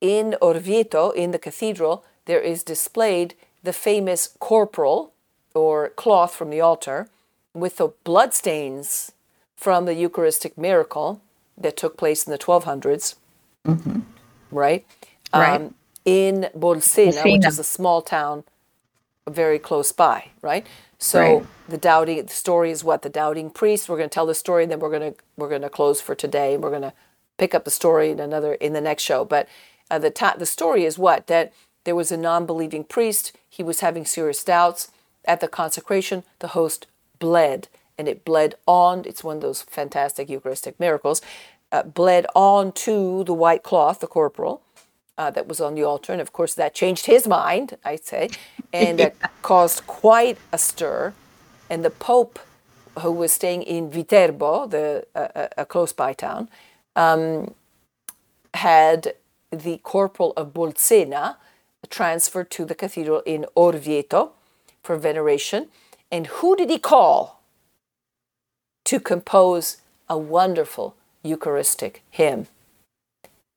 in 0.01 0.35
Orvieto, 0.43 1.15
in 1.15 1.31
the 1.31 1.39
cathedral, 1.39 2.05
there 2.25 2.41
is 2.41 2.65
displayed 2.65 3.35
the 3.63 3.73
famous 3.73 4.35
corporal 4.41 5.13
or 5.55 5.91
cloth 5.91 6.35
from 6.35 6.51
the 6.51 6.61
altar 6.61 7.09
with 7.55 7.77
the 7.77 7.93
bloodstains 8.03 9.13
from 9.55 9.85
the 9.85 9.95
Eucharistic 9.95 10.59
miracle 10.59 11.21
that 11.61 11.77
took 11.77 11.96
place 11.96 12.27
in 12.27 12.33
the 12.33 12.38
1200s, 12.38 13.14
right? 14.51 14.85
Right. 15.33 15.73
in 16.05 16.49
Bolsena, 16.57 17.23
which 17.25 17.46
is 17.46 17.59
a 17.59 17.64
small 17.64 18.03
town 18.03 18.44
very 19.29 19.59
close 19.59 19.92
by, 19.92 20.31
right? 20.42 20.66
So 20.99 21.20
Right. 21.38 21.46
the 21.68 21.79
doubting 21.79 22.25
the 22.27 22.33
story 22.33 22.70
is 22.70 22.83
what 22.83 23.03
the 23.03 23.09
doubting 23.11 23.51
priest. 23.51 23.88
We're 23.88 23.96
going 23.99 24.09
to 24.09 24.14
tell 24.14 24.27
the 24.27 24.35
story, 24.35 24.64
and 24.64 24.73
then 24.73 24.81
we're 24.81 24.90
going 24.90 25.12
to 25.14 25.18
we're 25.37 25.49
going 25.49 25.62
to 25.62 25.70
close 25.70 26.01
for 26.01 26.14
today. 26.14 26.55
and 26.55 26.62
We're 26.62 26.70
going 26.70 26.83
to 26.83 26.92
pick 27.38 27.55
up 27.55 27.64
the 27.64 27.70
story 27.70 28.11
in 28.11 28.18
another 28.20 28.55
in 28.55 28.73
the 28.73 28.81
next 28.81 29.03
show. 29.05 29.25
But 29.25 29.49
uh, 29.90 29.99
the 29.99 30.11
ta- 30.11 30.37
the 30.38 30.46
story 30.46 30.85
is 30.85 30.99
what 30.99 31.27
that 31.29 31.53
there 31.85 31.94
was 31.96 32.11
a 32.11 32.16
non-believing 32.16 32.85
priest. 32.85 33.33
He 33.49 33.62
was 33.62 33.81
having 33.81 34.05
serious 34.05 34.42
doubts 34.42 34.90
at 35.25 35.40
the 35.40 35.49
consecration. 35.49 36.25
The 36.40 36.49
host 36.49 36.87
bled, 37.18 37.68
and 38.01 38.09
it 38.09 38.25
bled 38.25 38.55
on. 38.67 39.05
It's 39.05 39.23
one 39.23 39.37
of 39.37 39.43
those 39.43 39.61
fantastic 39.61 40.31
Eucharistic 40.31 40.81
miracles. 40.81 41.21
Uh, 41.71 41.83
bled 41.83 42.25
onto 42.35 43.23
the 43.25 43.35
white 43.35 43.63
cloth, 43.63 44.01
the 44.01 44.07
corporal 44.07 44.63
uh, 45.19 45.31
that 45.31 45.47
was 45.47 45.61
on 45.61 45.75
the 45.75 45.83
altar. 45.83 46.13
And 46.13 46.23
of 46.23 46.33
course, 46.33 46.55
that 46.55 46.75
changed 46.75 47.05
his 47.05 47.29
mind, 47.29 47.77
I'd 47.85 48.07
say, 48.07 48.31
and 48.73 48.99
that 48.99 49.15
caused 49.43 49.87
quite 49.87 50.39
a 50.51 50.57
stir. 50.57 51.13
And 51.69 51.85
the 51.85 51.91
Pope, 51.91 52.39
who 53.01 53.13
was 53.13 53.33
staying 53.33 53.63
in 53.65 53.91
Viterbo, 53.91 54.67
the 54.67 55.07
uh, 55.15 55.29
uh, 55.35 55.49
a 55.59 55.67
close 55.67 55.93
by 55.93 56.15
town, 56.15 56.49
um, 56.97 57.55
had 58.55 59.15
the 59.53 59.77
corporal 59.83 60.33
of 60.39 60.55
Bolsena 60.55 61.37
transferred 61.91 62.51
to 62.53 62.65
the 62.65 62.75
cathedral 62.75 63.21
in 63.27 63.45
Orvieto 63.55 64.31
for 64.83 64.97
veneration. 64.97 65.69
And 66.11 66.27
who 66.27 66.57
did 66.57 66.71
he 66.71 66.79
call 66.79 67.39
to 68.90 68.98
compose 68.98 69.76
a 70.09 70.18
wonderful 70.18 70.96
Eucharistic 71.22 72.03
hymn? 72.11 72.48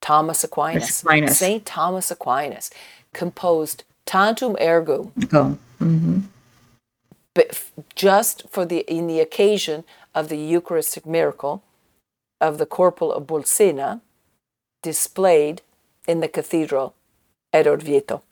Thomas 0.00 0.44
Aquinas. 0.44 1.02
Aquinas. 1.02 1.36
Saint 1.36 1.66
Thomas 1.66 2.12
Aquinas 2.12 2.70
composed 3.12 3.82
Tantum 4.06 4.56
Ergo 4.60 5.10
oh, 5.32 5.58
mm-hmm. 5.80 6.18
Go. 6.20 6.26
but 7.34 7.46
f- 7.50 7.72
just 7.96 8.48
for 8.48 8.64
the 8.64 8.80
in 8.80 9.08
the 9.08 9.18
occasion 9.18 9.82
of 10.14 10.28
the 10.28 10.36
Eucharistic 10.36 11.04
miracle 11.04 11.64
of 12.40 12.58
the 12.58 12.66
corporal 12.66 13.12
of 13.12 13.26
Bolsena 13.26 14.02
displayed 14.84 15.62
in 16.06 16.20
the 16.20 16.28
cathedral 16.28 16.94
at 17.52 17.66
Orvieto. 17.66 18.22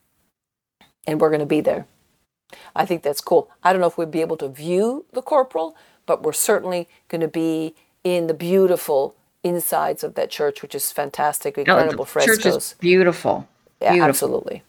And 1.05 1.21
we're 1.21 1.31
going 1.31 1.41
to 1.41 1.47
be 1.47 1.63
there. 1.63 1.87
I 2.77 2.85
think 2.87 3.03
that's 3.03 3.21
cool. 3.21 3.51
I 3.65 3.73
don't 3.73 3.81
know 3.81 3.89
if 3.89 3.99
we'll 3.99 4.07
be 4.07 4.21
able 4.21 4.37
to 4.37 4.49
view 4.49 5.07
the 5.13 5.23
corporal, 5.23 5.75
but 6.07 6.23
we're 6.23 6.33
certainly 6.33 6.89
going 7.09 7.21
to 7.21 7.29
be 7.29 7.75
in 8.05 8.27
the 8.27 8.35
beautiful 8.35 9.15
insides 9.43 10.05
of 10.05 10.15
that 10.15 10.31
church, 10.31 10.63
which 10.63 10.75
is 10.75 10.93
fantastic, 10.93 11.59
incredible 11.59 12.03
oh, 12.03 12.05
frescoes. 12.05 12.43
Church 12.43 12.47
is 12.55 12.75
beautiful. 12.79 13.49
Yeah, 13.81 13.93
beautiful. 13.93 14.09
absolutely. 14.09 14.63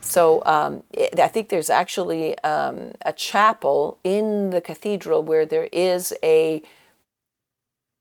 So 0.00 0.42
um, 0.46 0.82
it, 0.92 1.18
I 1.18 1.28
think 1.28 1.48
there's 1.48 1.70
actually 1.70 2.38
um, 2.40 2.92
a 3.04 3.12
chapel 3.12 3.98
in 4.04 4.50
the 4.50 4.60
cathedral 4.60 5.22
where 5.22 5.46
there 5.46 5.68
is 5.72 6.14
a 6.22 6.62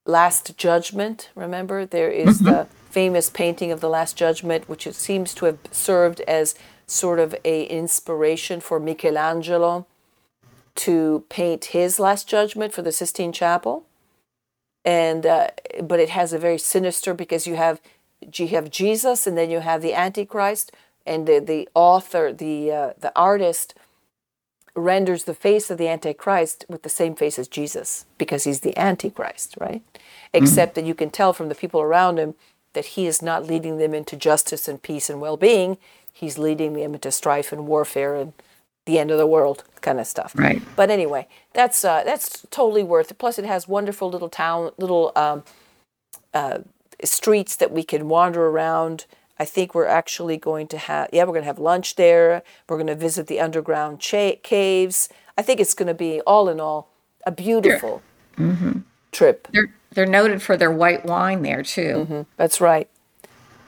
Last 0.05 0.57
Judgment. 0.57 1.29
Remember, 1.35 1.85
there 1.85 2.09
is 2.09 2.41
mm-hmm. 2.41 2.45
the 2.45 2.67
famous 2.89 3.29
painting 3.29 3.71
of 3.71 3.81
the 3.81 3.89
Last 3.89 4.15
Judgment, 4.15 4.69
which 4.69 4.87
it 4.87 4.95
seems 4.95 5.33
to 5.35 5.45
have 5.45 5.59
served 5.71 6.21
as 6.21 6.55
sort 6.85 7.19
of 7.19 7.35
a 7.43 7.65
inspiration 7.65 8.61
for 8.61 8.79
Michelangelo 8.79 9.85
to 10.77 11.25
paint 11.29 11.65
his 11.65 11.99
Last 11.99 12.27
Judgment 12.27 12.73
for 12.73 12.81
the 12.81 12.91
Sistine 12.91 13.33
Chapel. 13.33 13.85
And 14.85 15.25
uh, 15.25 15.49
but 15.83 15.99
it 15.99 16.09
has 16.09 16.31
a 16.31 16.39
very 16.39 16.57
sinister 16.57 17.13
because 17.13 17.45
you 17.45 17.55
have 17.55 17.81
you 18.33 18.47
have 18.49 18.71
Jesus 18.71 19.27
and 19.27 19.37
then 19.37 19.49
you 19.49 19.59
have 19.59 19.81
the 19.81 19.93
Antichrist 19.93 20.71
and 21.05 21.25
the, 21.25 21.39
the 21.39 21.67
author, 21.73 22.31
the 22.31 22.71
uh, 22.71 22.93
the 22.99 23.11
artist 23.15 23.73
renders 24.75 25.23
the 25.23 25.33
face 25.33 25.71
of 25.71 25.77
the 25.77 25.87
Antichrist 25.87 26.63
with 26.69 26.83
the 26.83 26.89
same 26.89 27.15
face 27.15 27.39
as 27.39 27.47
Jesus 27.47 28.05
because 28.17 28.43
he's 28.43 28.59
the 28.59 28.77
Antichrist, 28.77 29.55
right? 29.59 29.81
Mm-hmm. 29.81 30.43
Except 30.43 30.75
that 30.75 30.85
you 30.85 30.93
can 30.93 31.09
tell 31.09 31.33
from 31.33 31.49
the 31.49 31.55
people 31.55 31.81
around 31.81 32.19
him 32.19 32.35
that 32.73 32.85
he 32.85 33.07
is 33.07 33.21
not 33.21 33.47
leading 33.47 33.77
them 33.77 33.93
into 33.93 34.15
justice 34.15 34.67
and 34.67 34.81
peace 34.81 35.09
and 35.09 35.19
well 35.19 35.37
being. 35.37 35.77
He's 36.13 36.37
leading 36.37 36.73
them 36.73 36.93
into 36.93 37.11
strife 37.11 37.51
and 37.51 37.67
warfare 37.67 38.15
and 38.15 38.33
the 38.87 38.97
end 38.97 39.11
of 39.11 39.19
the 39.19 39.27
world 39.27 39.63
kind 39.81 39.99
of 39.99 40.07
stuff. 40.07 40.33
Right. 40.35 40.61
But 40.75 40.89
anyway, 40.89 41.27
that's 41.53 41.85
uh, 41.85 42.03
that's 42.03 42.47
totally 42.49 42.83
worth 42.83 43.11
it. 43.11 43.19
Plus, 43.19 43.37
it 43.37 43.45
has 43.45 43.67
wonderful 43.67 44.09
little 44.09 44.29
town, 44.29 44.71
little 44.77 45.11
um, 45.15 45.43
uh, 46.33 46.59
streets 47.03 47.55
that 47.57 47.71
we 47.71 47.83
can 47.83 48.09
wander 48.09 48.47
around. 48.47 49.05
I 49.39 49.45
think 49.45 49.75
we're 49.75 49.85
actually 49.85 50.37
going 50.37 50.67
to 50.69 50.77
have, 50.79 51.09
yeah, 51.13 51.23
we're 51.23 51.33
going 51.33 51.43
to 51.43 51.47
have 51.47 51.59
lunch 51.59 51.95
there. 51.95 52.41
We're 52.67 52.77
going 52.77 52.87
to 52.87 52.95
visit 52.95 53.27
the 53.27 53.39
underground 53.39 53.99
cha- 53.99 54.37
caves. 54.41 55.09
I 55.37 55.43
think 55.43 55.59
it's 55.59 55.75
going 55.75 55.87
to 55.87 55.93
be, 55.93 56.21
all 56.21 56.49
in 56.49 56.59
all, 56.59 56.89
a 57.23 57.31
beautiful 57.31 58.01
mm-hmm. 58.35 58.79
trip. 59.11 59.47
They're, 59.51 59.71
they're 59.91 60.07
noted 60.07 60.41
for 60.41 60.57
their 60.57 60.71
white 60.71 61.05
wine 61.05 61.43
there, 61.43 61.61
too. 61.61 62.07
Mm-hmm. 62.09 62.21
That's 62.35 62.59
right. 62.59 62.89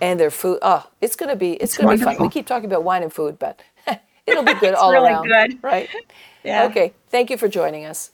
And 0.01 0.19
their 0.19 0.31
food. 0.31 0.57
Oh, 0.63 0.89
it's 1.01 1.15
going 1.15 1.29
to 1.29 1.35
be, 1.35 1.53
it's, 1.53 1.75
it's 1.75 1.77
going 1.77 1.99
to 1.99 2.03
be 2.03 2.15
fun. 2.15 2.23
We 2.23 2.29
keep 2.29 2.47
talking 2.47 2.65
about 2.65 2.83
wine 2.83 3.03
and 3.03 3.13
food, 3.13 3.37
but 3.37 3.61
it'll 4.31 4.43
be 4.43 4.53
good 4.55 4.73
all 4.73 4.91
really 4.91 5.09
around. 5.09 5.27
good. 5.27 5.63
Right? 5.63 5.89
Yeah. 6.43 6.63
Okay. 6.65 6.93
Thank 7.09 7.29
you 7.29 7.37
for 7.37 7.47
joining 7.47 7.85
us. 7.85 8.11